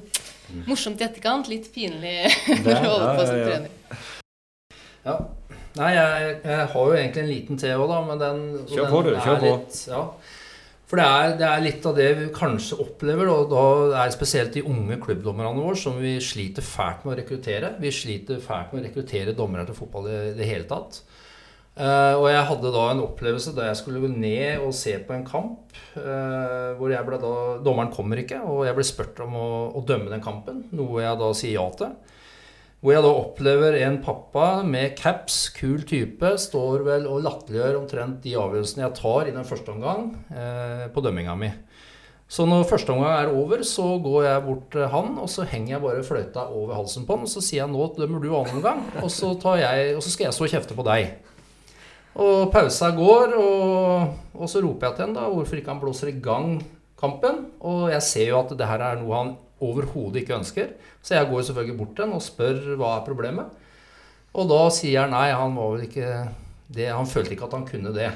morsomt 0.70 1.02
i 1.02 1.08
etterkant. 1.08 1.50
Litt 1.50 1.72
pinlig 1.74 2.20
å 2.76 2.78
holde 2.86 3.16
på 3.18 3.26
som 3.26 3.42
trener. 3.42 4.04
Ja. 5.04 5.18
Nei, 5.74 5.90
jeg, 5.96 6.34
jeg, 6.46 6.66
har 6.70 6.86
jo 6.86 6.94
egentlig 6.94 7.24
en 7.24 7.32
liten 7.32 7.60
til 7.64 7.82
òg, 7.82 7.90
da. 7.90 8.02
Men 8.12 8.22
den, 8.22 8.44
kjør 8.70 8.92
på, 8.92 9.04
du. 9.08 9.14
Kjør 9.18 9.42
på. 9.42 9.54
Litt, 9.58 9.80
ja. 9.90 10.04
For 10.94 11.02
det 11.02 11.06
er, 11.10 11.32
det 11.40 11.46
er, 11.48 11.62
litt 11.66 11.86
av 11.90 11.96
det 11.98 12.04
vi 12.20 12.26
kanskje 12.30 12.78
opplever. 12.84 13.26
Og 13.34 13.48
da 13.50 13.62
er 13.98 14.12
det 14.12 14.14
spesielt 14.14 14.54
de 14.54 14.62
unge 14.70 15.00
klubbdommerne 15.02 15.58
våre 15.58 15.80
som 15.82 15.96
vi 15.98 16.12
sliter 16.22 16.62
fælt 16.62 17.02
med 17.02 17.16
å 17.16 17.18
rekruttere. 17.18 17.72
Vi 17.82 17.90
sliter 17.90 18.38
fælt 18.38 18.76
med 18.76 18.84
å 18.84 18.86
rekruttere 18.86 19.34
dommere 19.34 19.66
til 19.66 19.80
fotball 19.80 20.06
i 20.12 20.20
det 20.38 20.46
hele 20.46 20.68
tatt. 20.70 21.00
Uh, 21.74 22.14
og 22.20 22.28
jeg 22.30 22.46
hadde 22.46 22.74
da 22.76 22.84
en 22.92 23.02
opplevelse 23.08 23.56
da 23.58 23.72
jeg 23.72 23.80
skulle 23.80 24.04
gå 24.04 24.12
ned 24.14 24.62
og 24.62 24.76
se 24.78 24.94
på 25.02 25.16
en 25.18 25.26
kamp. 25.26 25.74
Uh, 25.98 26.78
hvor 26.78 26.94
jeg 26.94 27.10
ble 27.10 27.18
da, 27.26 27.34
Dommeren 27.66 27.90
kommer 27.98 28.22
ikke, 28.22 28.44
og 28.46 28.62
jeg 28.70 28.78
ble 28.78 28.86
spurt 28.86 29.26
om 29.26 29.34
å, 29.34 29.50
å 29.74 29.82
dømme 29.90 30.14
den 30.14 30.22
kampen. 30.22 30.68
Noe 30.78 31.02
jeg 31.02 31.22
da 31.24 31.32
sier 31.42 31.58
ja 31.58 31.66
til. 31.82 31.98
Hvor 32.84 32.92
jeg 32.92 33.04
da 33.06 33.12
opplever 33.16 33.78
en 33.80 34.02
pappa 34.04 34.48
med 34.68 34.98
caps, 35.00 35.46
kul 35.56 35.86
type, 35.88 36.34
står 36.36 36.82
vel 36.84 37.06
og 37.08 37.22
latterliggjør 37.24 37.78
omtrent 37.80 38.18
de 38.26 38.34
avgjørelsene 38.36 38.84
jeg 38.84 38.96
tar 38.98 39.30
i 39.30 39.36
den 39.36 39.48
første 39.48 39.72
omgang 39.72 40.10
eh, 40.28 40.90
på 40.92 41.04
dømminga 41.06 41.38
mi. 41.40 41.54
Så 42.28 42.44
når 42.44 42.68
første 42.68 42.92
omgang 42.92 43.14
er 43.16 43.32
over, 43.32 43.64
så 43.64 43.86
går 44.04 44.26
jeg 44.26 44.44
bort 44.50 44.68
til 44.76 44.92
han, 44.92 45.16
og 45.16 45.32
så 45.32 45.48
henger 45.48 45.78
jeg 45.78 45.84
bare 45.86 46.04
fløyta 46.04 46.44
over 46.50 46.76
halsen 46.76 47.08
på 47.08 47.16
han, 47.16 47.24
og 47.24 47.32
så 47.32 47.46
sier 47.46 47.62
jeg 47.62 47.72
nå 47.72 47.88
dømmer 47.96 48.20
du 48.20 48.30
annen 48.34 48.60
omgang, 48.60 48.84
og 49.00 49.08
så, 49.16 49.32
jeg, 49.62 49.96
og 49.96 50.04
så 50.04 50.12
skal 50.12 50.28
jeg 50.28 50.38
stå 50.42 50.52
kjefte 50.52 50.76
på 50.76 50.88
deg. 50.90 51.14
Og 52.20 52.52
pausa 52.52 52.92
går, 53.00 53.38
og, 53.40 54.20
og 54.36 54.52
så 54.52 54.60
roper 54.60 54.90
jeg 54.90 54.98
til 54.98 55.08
han 55.08 55.16
da 55.16 55.30
hvorfor 55.32 55.62
ikke 55.62 55.72
han 55.72 55.80
blåser 55.82 56.12
i 56.12 56.20
gang 56.20 56.58
kampen. 57.00 57.46
Og 57.64 57.88
jeg 57.96 58.06
ser 58.06 58.30
jo 58.34 58.42
at 58.44 58.52
det 58.60 58.68
her 58.70 58.84
er 58.92 59.00
noe 59.00 59.22
han 59.22 59.34
overhodet 59.70 60.24
ikke 60.24 60.38
ønsker. 60.38 60.74
Så 61.04 61.16
jeg 61.18 61.30
går 61.30 61.48
selvfølgelig 61.48 61.80
bort 61.80 61.96
til 61.96 62.06
ham 62.08 62.18
og 62.18 62.26
spør 62.26 62.62
hva 62.80 62.98
er 62.98 63.08
problemet. 63.08 63.64
Og 64.34 64.50
da 64.50 64.62
sier 64.74 65.04
han 65.06 65.14
nei, 65.14 65.30
han 65.36 65.58
var 65.58 65.76
vel 65.76 65.88
ikke 65.88 66.12
det, 66.74 66.88
Han 66.90 67.10
følte 67.10 67.36
ikke 67.36 67.50
at 67.50 67.58
han 67.58 67.68
kunne 67.68 67.94
det. 67.94 68.12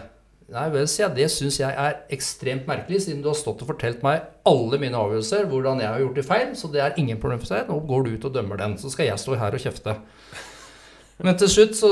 Nei 0.48 0.68
vel, 0.72 0.86
sier 0.88 1.10
jeg. 1.10 1.16
Det 1.18 1.32
syns 1.34 1.60
jeg 1.60 1.76
er 1.76 1.98
ekstremt 2.16 2.70
merkelig, 2.70 3.02
siden 3.04 3.20
du 3.22 3.28
har 3.28 3.38
stått 3.38 3.62
og 3.66 3.74
fortalt 3.74 4.04
meg 4.06 4.24
alle 4.48 4.80
mine 4.80 4.96
avgjørelser, 4.96 5.44
hvordan 5.52 5.82
jeg 5.84 5.92
har 5.92 6.04
gjort 6.06 6.20
det 6.22 6.26
feil. 6.26 6.54
Så 6.56 6.72
det 6.72 6.82
er 6.84 6.96
ingen 7.02 7.20
problem 7.20 7.42
for 7.44 7.52
seg. 7.52 7.68
Nå 7.68 7.82
går 7.90 8.06
du 8.06 8.14
ut 8.16 8.30
og 8.30 8.38
dømmer 8.38 8.62
den. 8.62 8.78
Så 8.80 8.94
skal 8.94 9.10
jeg 9.10 9.20
stå 9.22 9.36
her 9.38 9.58
og 9.58 9.62
kjefte. 9.62 9.98
Men 11.26 11.38
til 11.40 11.50
slutt 11.50 11.74
så 11.80 11.90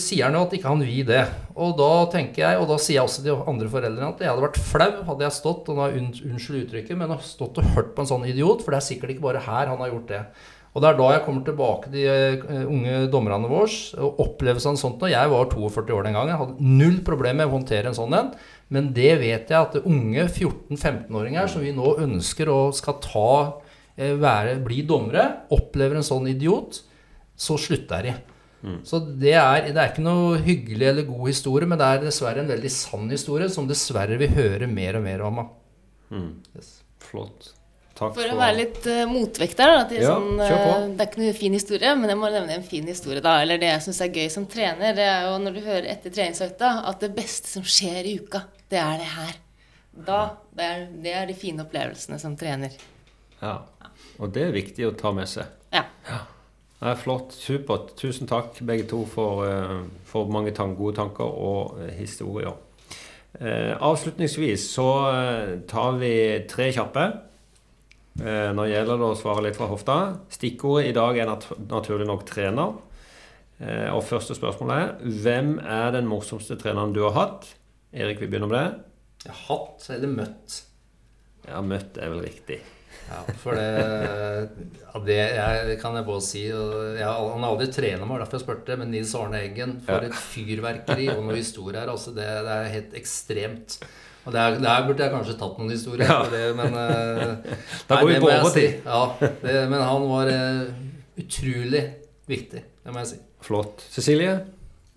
sier 0.00 0.24
han 0.24 0.38
jo 0.38 0.46
at 0.46 0.54
ikke 0.56 0.70
han 0.70 0.80
vil 0.86 1.04
det. 1.08 1.22
Og 1.52 1.76
da 1.76 1.90
tenker 2.14 2.46
jeg, 2.46 2.60
og 2.62 2.70
da 2.70 2.78
sier 2.80 2.96
jeg 2.96 3.04
også 3.04 3.24
de 3.26 3.34
andre 3.34 3.68
foreldrene 3.70 4.08
at 4.14 4.22
jeg 4.24 4.30
hadde 4.32 4.44
vært 4.46 4.60
flau 4.70 4.90
hadde 5.10 5.26
jeg 5.26 5.36
stått 5.36 5.68
og 5.68 5.80
da 5.82 5.90
unnskyld 6.00 6.62
uttrykket, 6.62 6.96
men 6.98 7.12
stått 7.20 7.60
og 7.60 7.68
hørt 7.76 7.92
på 7.94 8.04
en 8.04 8.10
sånn 8.10 8.26
idiot, 8.30 8.64
for 8.64 8.72
det 8.72 8.80
er 8.80 8.86
sikkert 8.88 9.14
ikke 9.14 9.26
bare 9.28 9.44
her 9.44 9.68
han 9.68 9.84
har 9.84 9.92
gjort 9.92 10.08
det. 10.14 10.22
Og 10.74 10.82
det 10.82 10.88
er 10.88 10.96
da 10.98 11.10
jeg 11.12 11.22
kommer 11.22 11.44
tilbake 11.46 11.90
til 11.92 12.00
de 12.00 12.08
eh, 12.08 12.64
unge 12.66 12.96
dommerne 13.12 13.46
våre 13.46 14.00
og 14.02 14.24
opplevelsen 14.24 14.72
av 14.72 14.80
sånt. 14.80 15.04
Når 15.04 15.12
jeg 15.12 15.30
var 15.30 15.52
42 15.52 15.94
år 15.94 16.08
den 16.08 16.16
gangen, 16.18 16.40
hadde 16.40 16.72
null 16.80 16.96
problemer 17.06 17.44
med 17.44 17.52
å 17.52 17.54
håndtere 17.60 17.92
en 17.92 17.98
sånn 18.00 18.16
en. 18.18 18.32
Men 18.74 18.90
det 18.96 19.12
vet 19.20 19.52
jeg 19.52 19.60
at 19.60 19.76
det 19.76 19.84
unge 19.86 20.24
14-15-åringer 20.24 21.52
som 21.52 21.62
vi 21.62 21.76
nå 21.76 21.94
ønsker 22.02 22.50
å 22.50 22.58
skal 22.74 22.98
ta, 23.04 23.30
eh, 23.94 24.16
være, 24.18 24.58
bli 24.66 24.82
dommere, 24.88 25.28
opplever 25.54 26.00
en 26.00 26.08
sånn 26.10 26.26
idiot, 26.32 26.80
så 27.38 27.54
slutter 27.60 28.08
de. 28.08 28.16
Mm. 28.64 28.78
Så 28.88 28.98
det 29.04 29.34
er, 29.36 29.66
det 29.68 29.76
er, 29.76 29.90
ikke 29.92 30.04
noe 30.06 30.38
hyggelig 30.40 30.86
eller 30.88 31.04
god 31.08 31.26
historie, 31.28 31.68
men 31.68 31.80
det 31.80 31.88
er 31.88 32.06
dessverre 32.06 32.40
en 32.40 32.48
veldig 32.48 32.70
sann 32.72 33.10
historie 33.12 33.50
som 33.52 33.68
dessverre 33.68 34.16
vi 34.20 34.30
hører 34.32 34.64
mer 34.70 34.96
og 34.96 35.04
mer 35.04 35.24
om. 35.26 35.42
Mm. 36.08 36.30
Yes. 36.56 36.78
Flott. 37.04 37.50
Takk 37.94 38.16
for, 38.16 38.24
for 38.24 38.32
å 38.32 38.38
være 38.40 38.56
litt 38.56 38.86
uh, 38.90 39.04
motvekt 39.06 39.60
der, 39.60 39.70
da, 39.76 39.82
ja, 39.94 40.16
sånn, 40.16 40.40
uh, 40.40 40.88
det 40.96 41.04
er 41.04 41.10
ikke 41.10 41.20
noe 41.20 41.36
fin 41.36 41.54
historie, 41.54 41.92
men 42.00 42.10
jeg 42.10 42.18
må 42.18 42.30
nevne 42.32 42.56
en 42.56 42.66
fin 42.66 42.88
historie. 42.90 43.22
da, 43.22 43.36
Eller 43.44 43.60
det 43.60 43.68
jeg 43.68 43.84
syns 43.84 44.00
er 44.02 44.16
gøy 44.16 44.32
som 44.32 44.48
trener, 44.50 44.96
det 44.96 45.06
er 45.06 45.28
jo 45.28 45.36
når 45.44 45.54
du 45.54 45.62
hører 45.68 45.90
etter 45.92 46.14
treningsøkta 46.16 46.72
at 46.90 47.04
det 47.04 47.12
beste 47.14 47.52
som 47.52 47.62
skjer 47.62 48.08
i 48.10 48.16
uka, 48.24 48.42
det 48.72 48.80
er 48.82 48.98
det 48.98 49.12
her. 49.12 49.38
Da, 50.08 50.20
det 50.56 50.72
er, 50.72 50.84
det 51.04 51.14
er 51.20 51.30
de 51.30 51.38
fine 51.38 51.62
opplevelsene 51.62 52.18
som 52.18 52.34
trener. 52.40 52.74
Ja. 53.38 53.60
Og 54.18 54.32
det 54.34 54.48
er 54.48 54.56
viktig 54.56 54.88
å 54.88 54.94
ta 54.98 55.12
med 55.14 55.30
seg. 55.30 55.52
Ja. 55.74 55.84
ja. 56.08 56.24
Er 56.84 56.98
flott. 57.00 57.32
Supert. 57.32 57.94
Tusen 57.96 58.28
takk, 58.28 58.58
begge 58.60 58.84
to, 58.90 59.06
for, 59.08 59.46
eh, 59.48 59.84
for 60.04 60.28
mange 60.28 60.52
tank, 60.52 60.76
gode 60.76 60.98
tanker 60.98 61.24
og 61.24 61.78
eh, 61.80 61.94
historier. 61.96 62.52
Eh, 63.40 63.72
avslutningsvis 63.80 64.66
så 64.68 64.88
tar 65.66 65.96
vi 65.98 66.12
tre 66.48 66.68
kjappe. 66.72 67.06
Nå 68.14 68.66
gjelder 68.70 69.00
det 69.00 69.06
å 69.08 69.16
svare 69.18 69.42
litt 69.42 69.56
fra 69.58 69.66
hofta. 69.66 69.96
Stikkordet 70.30 70.92
i 70.92 70.94
dag 70.94 71.16
er 71.18 71.26
nat 71.26 71.48
naturlig 71.66 72.06
nok 72.06 72.22
trener. 72.28 72.76
Og 73.90 74.04
første 74.06 74.36
spørsmål 74.38 74.70
er 74.70 74.92
hvem 75.24 75.56
er 75.58 75.90
den 75.96 76.06
morsomste 76.06 76.54
treneren 76.60 76.94
du 76.94 77.00
har 77.08 77.16
hatt? 77.16 77.48
Erik, 77.90 78.22
vi 78.22 78.28
begynner 78.30 78.52
med 78.52 78.60
det. 78.60 79.34
Hatt 79.48 79.90
eller 79.90 80.14
møtt? 80.14 80.60
Ja, 81.48 81.58
møtt 81.58 81.98
er 81.98 82.14
vel 82.14 82.22
riktig. 82.28 82.60
Ja, 83.08 83.20
for 83.40 83.58
det, 83.58 83.66
ja, 84.80 85.00
det 85.06 85.18
jeg, 85.18 85.76
kan 85.82 85.98
jeg 85.98 86.06
bare 86.06 86.22
si. 86.24 86.44
Jeg, 86.48 87.04
han 87.04 87.44
har 87.44 87.50
aldri 87.50 87.68
trent 87.74 88.06
meg, 88.06 88.22
derfor 88.22 88.38
jeg 88.38 88.44
spurte. 88.44 88.78
Men 88.80 88.90
Nils 88.94 89.12
Arne 89.18 89.42
Eggen, 89.44 89.76
for 89.86 90.06
et 90.06 90.16
fyrverkeri 90.16 91.10
og 91.12 91.20
noen 91.22 91.38
historier. 91.38 91.84
Altså 91.90 92.14
det, 92.16 92.26
det, 92.46 92.56
er 92.56 92.72
helt 92.78 92.96
ekstremt. 93.00 93.78
Og 94.24 94.32
der, 94.32 94.56
der, 94.56 94.86
burde 94.86 95.04
jeg 95.04 95.12
kanskje 95.12 95.36
tatt 95.36 95.58
noen 95.60 95.74
historier, 95.74 96.08
ja. 96.08 96.22
det, 96.32 96.44
men 96.56 96.72
uh, 96.72 97.56
Da 97.90 98.00
går 98.00 98.08
vi 98.08 98.20
på 98.22 98.30
overtid. 98.30 98.70
Si. 98.70 98.80
Ja, 98.86 99.30
det, 99.44 99.58
men 99.68 99.84
han 99.84 100.08
var 100.08 100.32
uh, 100.32 100.84
utrolig 101.20 101.84
viktig. 102.30 102.64
Det 102.80 102.94
må 102.94 103.04
jeg 103.04 103.12
si. 103.12 103.22
Flott. 103.44 103.84
Cecilie? 103.92 104.38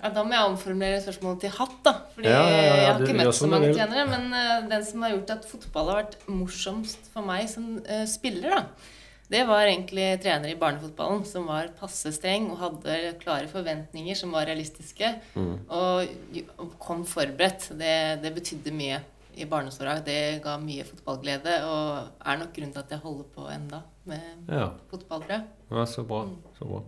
Ja, 0.08 0.14
Da 0.16 0.24
må 0.24 0.36
jeg 0.36 0.52
omformulere 0.54 1.00
spørsmålet 1.04 1.42
til 1.44 1.56
hatt, 1.58 1.80
da. 1.84 1.94
Fordi 2.16 2.32
ja, 2.32 2.44
ja, 2.44 2.60
ja, 2.60 2.76
jeg 2.80 2.92
har 2.92 3.02
ikke 3.04 3.18
møtt 3.20 3.36
så 3.36 3.50
mange 3.52 3.72
trenere. 3.76 4.06
Men 4.12 4.30
uh, 4.32 4.70
den 4.70 4.86
som 4.88 5.04
har 5.04 5.16
gjort 5.16 5.34
at 5.36 5.50
fotball 5.50 5.92
har 5.92 6.00
vært 6.04 6.22
morsomst 6.32 7.10
for 7.12 7.28
meg 7.28 7.50
som 7.52 7.74
uh, 7.82 8.06
spiller, 8.08 8.56
da, 8.56 8.94
det 9.28 9.44
var 9.50 9.68
egentlig 9.68 10.06
trener 10.24 10.54
i 10.54 10.60
barnefotballen 10.60 11.26
som 11.28 11.50
var 11.52 11.74
passe 11.76 12.14
streng 12.16 12.48
og 12.54 12.62
hadde 12.62 13.18
klare 13.20 13.50
forventninger 13.52 14.16
som 14.16 14.32
var 14.32 14.48
realistiske. 14.48 15.12
Mm. 15.36 15.54
Og, 15.68 16.16
og, 16.56 16.74
kom 16.80 17.04
forberedt. 17.08 17.74
Det, 17.76 17.94
det 18.24 18.32
betydde 18.38 18.72
mye 18.72 19.04
i 19.36 19.46
barnesåra. 19.52 20.00
Det 20.06 20.40
ga 20.46 20.56
mye 20.64 20.88
fotballglede 20.88 21.60
og 21.68 22.24
er 22.24 22.40
nok 22.40 22.56
grunnen 22.56 22.76
til 22.78 22.86
at 22.86 22.96
jeg 22.96 23.04
holder 23.04 23.28
på 23.36 23.52
enda 23.52 23.84
med 24.08 24.48
fotball, 24.88 25.28
tror 25.28 25.36
jeg. 25.36 25.48
Ja, 25.76 25.88
så 25.92 26.08
bra. 26.08 26.24
Mm. 26.32 26.38
Så 26.56 26.72
bra. 26.72 26.86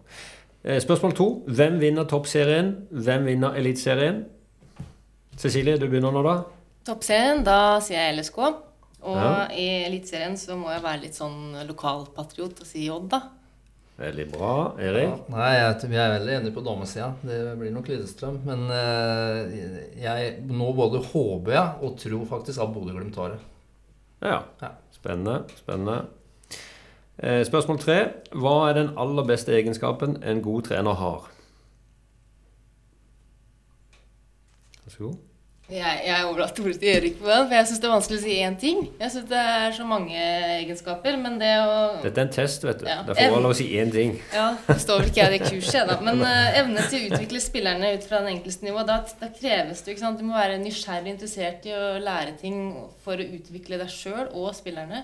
Eh, 0.63 0.81
spørsmål 0.83 1.15
to. 1.15 1.27
Hvem 1.47 1.79
vinner 1.79 2.03
Toppserien? 2.03 2.73
Hvem 2.91 3.25
vinner 3.25 3.55
Eliteserien? 3.55 4.25
Cecilie, 5.39 5.77
du 5.79 5.87
begynner 5.87 6.11
nå, 6.11 6.23
da. 6.25 6.35
Toppserien, 6.89 7.45
da 7.47 7.79
sier 7.83 8.01
jeg 8.01 8.17
LSK. 8.17 8.39
Og 9.07 9.15
ja. 9.15 9.45
i 9.55 9.67
Eliteserien 9.85 10.35
så 10.35 10.57
må 10.59 10.73
jeg 10.73 10.83
være 10.83 11.05
litt 11.05 11.15
sånn 11.15 11.55
lokalpatriot 11.69 12.59
og 12.59 12.67
si 12.67 12.89
Odd, 12.91 13.07
da. 13.13 13.21
Veldig 13.99 14.25
bra. 14.31 14.51
Erik? 14.79 15.07
Ja, 15.07 15.15
nei, 15.31 15.47
jeg, 15.55 15.89
jeg 15.95 16.03
er 16.03 16.13
veldig 16.17 16.35
enig 16.37 16.53
på 16.55 16.63
damesida. 16.63 17.09
Det 17.23 17.39
blir 17.59 17.73
nok 17.75 17.87
Lillestrøm. 17.91 18.41
Men 18.47 18.67
eh, 18.75 19.57
jeg 20.03 20.29
nå 20.51 20.69
både 20.75 21.03
håper 21.07 21.55
jeg 21.55 21.87
og 21.87 21.97
tror 22.03 22.29
faktisk 22.35 22.63
at 22.63 22.75
Bodø-Glimt 22.75 23.15
tar 23.15 23.35
det. 23.35 23.41
Ja. 24.27 24.41
ja. 24.59 24.75
Spennende. 24.95 25.41
Spennende. 25.59 26.01
Eh, 27.23 27.41
spørsmål 27.43 27.79
tre. 27.83 27.97
Hva 28.31 28.69
er 28.69 28.77
den 28.77 28.93
aller 28.97 29.25
beste 29.27 29.51
egenskapen 29.51 30.21
en 30.23 30.43
god 30.43 30.69
trener 30.69 30.95
har? 30.95 31.25
Vær 34.85 34.93
så 34.93 35.03
god. 35.03 35.17
Jeg, 35.69 35.99
jeg 36.01 36.25
overlater 36.25 36.63
ordet 36.63 36.79
til 36.81 36.89
Erik 36.89 37.17
for 37.19 37.51
jeg 37.53 37.65
syns 37.69 37.81
det 37.81 37.85
er 37.85 37.91
vanskelig 37.91 38.17
å 38.17 38.21
si 38.23 38.37
én 38.41 38.55
ting. 38.57 38.79
Jeg 38.97 39.13
syns 39.13 39.27
det 39.29 39.41
er 39.51 39.75
så 39.75 39.83
mange 39.85 40.15
egenskaper, 40.55 41.19
men 41.21 41.35
det 41.37 41.51
å 41.61 41.75
Dette 42.01 42.23
er 42.23 42.25
en 42.25 42.31
test, 42.33 42.65
vet 42.65 42.81
du. 42.81 42.87
Ja. 42.89 43.03
Derfor 43.05 43.19
må 43.19 43.35
jeg 43.35 43.43
lov 43.45 43.53
å 43.53 43.59
si 43.59 43.67
én 43.77 43.93
ting. 43.93 44.15
Ja, 44.33 44.47
det 44.65 44.79
står 44.81 45.03
vel 45.03 45.11
ikke 45.11 45.21
jeg 45.21 45.29
i 45.29 45.35
det 45.35 45.51
kurset, 45.51 45.91
da. 45.91 45.99
Men 46.07 46.23
uh, 46.25 46.57
evne 46.57 46.87
til 46.89 47.03
å 47.03 47.11
utvikle 47.11 47.43
spillerne 47.43 47.93
ut 47.99 48.09
fra 48.09 48.23
den 48.23 48.31
enkeltes 48.31 48.63
nivå, 48.65 48.81
da, 48.87 48.97
da 49.21 49.29
kreves 49.35 49.85
det 49.85 49.93
ikke 49.93 50.05
sant? 50.07 50.23
Du 50.23 50.25
må 50.25 50.39
være 50.39 50.57
nysgjerrig 50.63 51.13
interessert 51.13 51.69
i 51.69 51.75
å 51.77 51.85
lære 52.01 52.33
ting 52.41 52.63
for 53.05 53.21
å 53.21 53.29
utvikle 53.37 53.83
deg 53.83 53.93
sjøl 53.93 54.25
og 54.31 54.55
spillerne. 54.57 55.03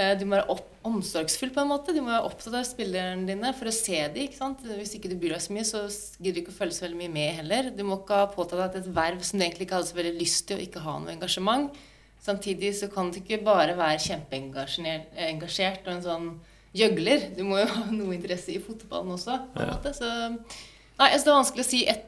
Uh, 0.00 0.14
du 0.16 0.24
må 0.24 0.38
være 0.38 0.48
opp, 0.54 0.66
omsorgsfull 0.88 1.52
på 1.52 1.60
en 1.60 1.68
måte. 1.68 1.92
Du 1.92 2.00
må 2.00 2.08
være 2.08 2.24
opptatt 2.30 2.56
av 2.56 2.64
spillerne 2.64 3.28
dine 3.28 3.52
for 3.56 3.68
å 3.68 3.74
se 3.74 3.98
dem. 4.00 4.22
ikke 4.24 4.38
sant? 4.38 4.62
Hvis 4.64 4.94
ikke 4.96 5.10
du 5.12 5.18
bryr 5.20 5.36
deg 5.36 5.44
så 5.44 5.52
mye, 5.52 5.66
så 5.68 5.84
gidder 6.16 6.38
du 6.38 6.42
ikke 6.44 6.54
å 6.54 6.58
følge 6.62 6.78
så 6.78 6.86
veldig 6.86 7.00
mye 7.02 7.12
med 7.12 7.34
heller. 7.42 7.68
Du 7.76 7.84
må 7.84 8.00
ikke 8.00 8.22
ha 8.22 8.30
påtatt 8.32 8.72
deg 8.72 8.80
et 8.80 8.94
verv 8.96 9.20
som 9.26 9.36
du 9.36 9.44
egentlig 9.44 9.68
ikke 9.68 9.76
hadde 9.76 9.90
så 9.90 9.98
veldig 10.00 10.14
lyst 10.16 10.46
til, 10.48 10.56
og 10.56 10.64
ikke 10.64 10.84
ha 10.86 10.96
noe 11.02 11.12
engasjement. 11.12 11.82
Samtidig 12.20 12.72
så 12.76 12.88
kan 12.92 13.12
du 13.12 13.20
ikke 13.20 13.40
bare 13.44 13.76
være 13.78 14.00
kjempeengasjert 14.04 15.86
og 15.86 15.92
en 15.94 16.02
sånn 16.04 16.26
gjøgler. 16.76 17.30
Du 17.36 17.44
må 17.48 17.60
jo 17.62 17.68
ha 17.74 17.86
noe 17.92 18.16
interesse 18.16 18.52
i 18.54 18.60
fotballen 18.62 19.16
også. 19.16 19.38
på 19.54 19.62
en 19.64 19.72
måte. 19.72 19.94
Så 19.96 20.08
nei, 20.08 21.08
altså, 21.10 21.24
det 21.24 21.32
er 21.32 21.38
vanskelig 21.38 21.64
å 21.66 21.70
si 21.70 21.84
én 21.88 22.02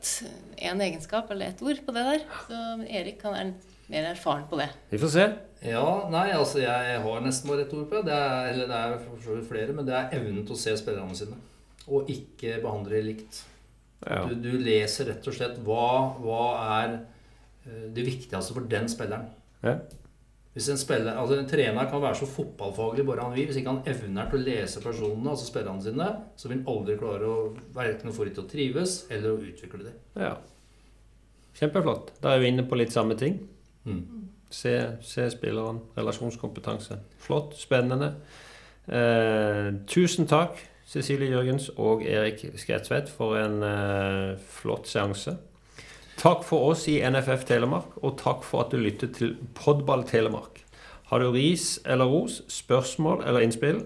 en 0.72 0.85
egenskap 0.85 1.31
eller 1.33 1.50
ett 1.50 1.62
ord 1.64 1.81
på 1.85 1.94
det 1.96 2.05
der. 2.09 2.26
Så 2.48 2.61
Erik 2.87 3.24
han 3.26 3.38
er 3.38 3.55
mer 3.92 4.12
erfaren 4.12 4.44
på 4.50 4.61
det. 4.61 4.68
Vi 4.92 5.00
får 5.00 5.16
se. 5.16 5.24
Ja, 5.62 5.87
nei, 6.11 6.27
altså 6.35 6.59
jeg 6.59 6.98
har 7.05 7.22
nesten 7.22 7.51
bare 7.51 7.62
ett 7.66 7.72
ord 7.77 7.87
på 7.90 8.03
det. 8.03 8.14
er, 8.16 8.51
eller 8.51 8.66
det 8.70 8.79
er 8.79 8.98
for 9.05 9.22
så 9.22 9.37
vidt 9.37 9.48
flere, 9.51 9.75
men 9.77 9.87
det 9.87 9.94
er 9.94 10.16
evnen 10.18 10.42
til 10.46 10.57
å 10.57 10.59
se 10.59 10.75
spillerne 10.79 11.14
sine. 11.18 11.38
Og 11.87 12.11
ikke 12.11 12.59
behandle 12.62 12.96
dem 12.96 13.09
likt. 13.12 13.42
Ja. 14.03 14.25
Du, 14.27 14.35
du 14.42 14.57
leser 14.59 15.12
rett 15.12 15.27
og 15.29 15.37
slett 15.37 15.61
hva, 15.62 15.88
hva 16.18 16.44
er 16.81 16.96
eh, 16.96 17.88
det 17.94 18.07
viktigste 18.09 18.57
for 18.57 18.66
den 18.70 18.90
spilleren. 18.90 19.29
Ja. 19.62 19.77
Hvis 20.53 20.66
en, 20.68 20.77
spiller, 20.77 21.14
altså 21.16 21.38
en 21.38 21.46
trener 21.48 21.87
kan 21.88 22.03
være 22.03 22.18
så 22.18 22.27
fotballfaglig 22.29 23.07
bare 23.09 23.25
han 23.25 23.33
vil, 23.33 23.46
hvis 23.48 23.62
ikke 23.62 23.72
han 23.72 23.87
evner 23.88 24.27
til 24.29 24.42
å 24.42 24.44
lese 24.51 24.83
personene, 24.85 25.31
altså 25.33 25.46
spillerne 25.48 25.81
sine, 25.85 26.09
så 26.37 26.51
vil 26.51 26.59
han 26.59 26.66
aldri 26.75 26.96
klare 27.01 27.31
å 27.31 27.37
verken 27.72 28.12
få 28.12 28.27
dem 28.29 28.35
til 28.37 28.44
å 28.44 28.51
trives 28.51 28.96
eller 29.09 29.31
å 29.33 29.38
utvikle 29.40 29.87
dem. 29.87 30.01
ja. 30.18 30.35
Kjempeflott. 31.53 32.14
Da 32.25 32.31
er 32.33 32.40
vi 32.40 32.48
inne 32.48 32.62
på 32.64 32.79
litt 32.81 32.94
samme 32.94 33.12
ting. 33.20 33.35
Mm. 33.85 34.21
Se, 34.52 34.76
se 35.00 35.30
spilleren. 35.32 35.80
Relasjonskompetanse. 35.96 37.00
Flott. 37.18 37.56
Spennende. 37.58 38.14
Eh, 38.88 39.68
tusen 39.86 40.26
takk, 40.26 40.58
Cecilie 40.90 41.30
Jørgens 41.30 41.68
og 41.78 42.02
Erik 42.02 42.42
Sketsvedt, 42.58 43.10
for 43.14 43.38
en 43.38 43.62
eh, 43.62 44.32
flott 44.58 44.90
seanse. 44.90 45.36
Takk 46.18 46.42
for 46.44 46.72
oss 46.72 46.88
i 46.90 46.98
NFF 47.06 47.46
Telemark, 47.48 47.94
og 48.02 48.18
takk 48.20 48.42
for 48.44 48.64
at 48.64 48.74
du 48.74 48.80
lyttet 48.82 49.14
til 49.20 49.36
Podball 49.54 50.04
Telemark. 50.08 50.60
Har 51.12 51.22
du 51.22 51.30
ris 51.30 51.76
eller 51.86 52.10
ros, 52.10 52.42
spørsmål 52.50 53.22
eller 53.26 53.46
innspill, 53.46 53.84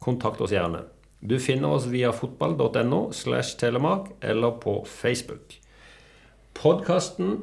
kontakt 0.00 0.40
oss 0.40 0.54
gjerne. 0.54 0.84
Du 1.20 1.38
finner 1.42 1.74
oss 1.74 1.88
via 1.90 2.12
fotball.no 2.14 3.08
slash 3.12 3.58
telemark 3.58 4.12
eller 4.22 4.54
på 4.62 4.84
Facebook. 4.86 5.58
Podkasten 6.54 7.40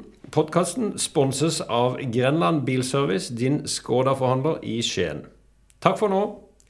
sponses 0.98 1.60
av 1.60 1.98
Grenland 2.12 2.64
Bilservice, 2.64 3.28
din 3.28 3.62
Skoda-forhandler 3.66 4.58
i 4.62 4.80
Skien. 4.82 5.24
Takk 5.80 5.98
for 5.98 6.12
nå. 6.12 6.24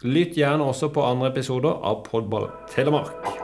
Lytt 0.05 0.37
gjerne 0.37 0.65
også 0.65 0.93
på 0.93 1.05
andre 1.05 1.33
episoder 1.33 1.73
av 1.73 2.05
Podball 2.05 2.51
Telemark. 2.73 3.36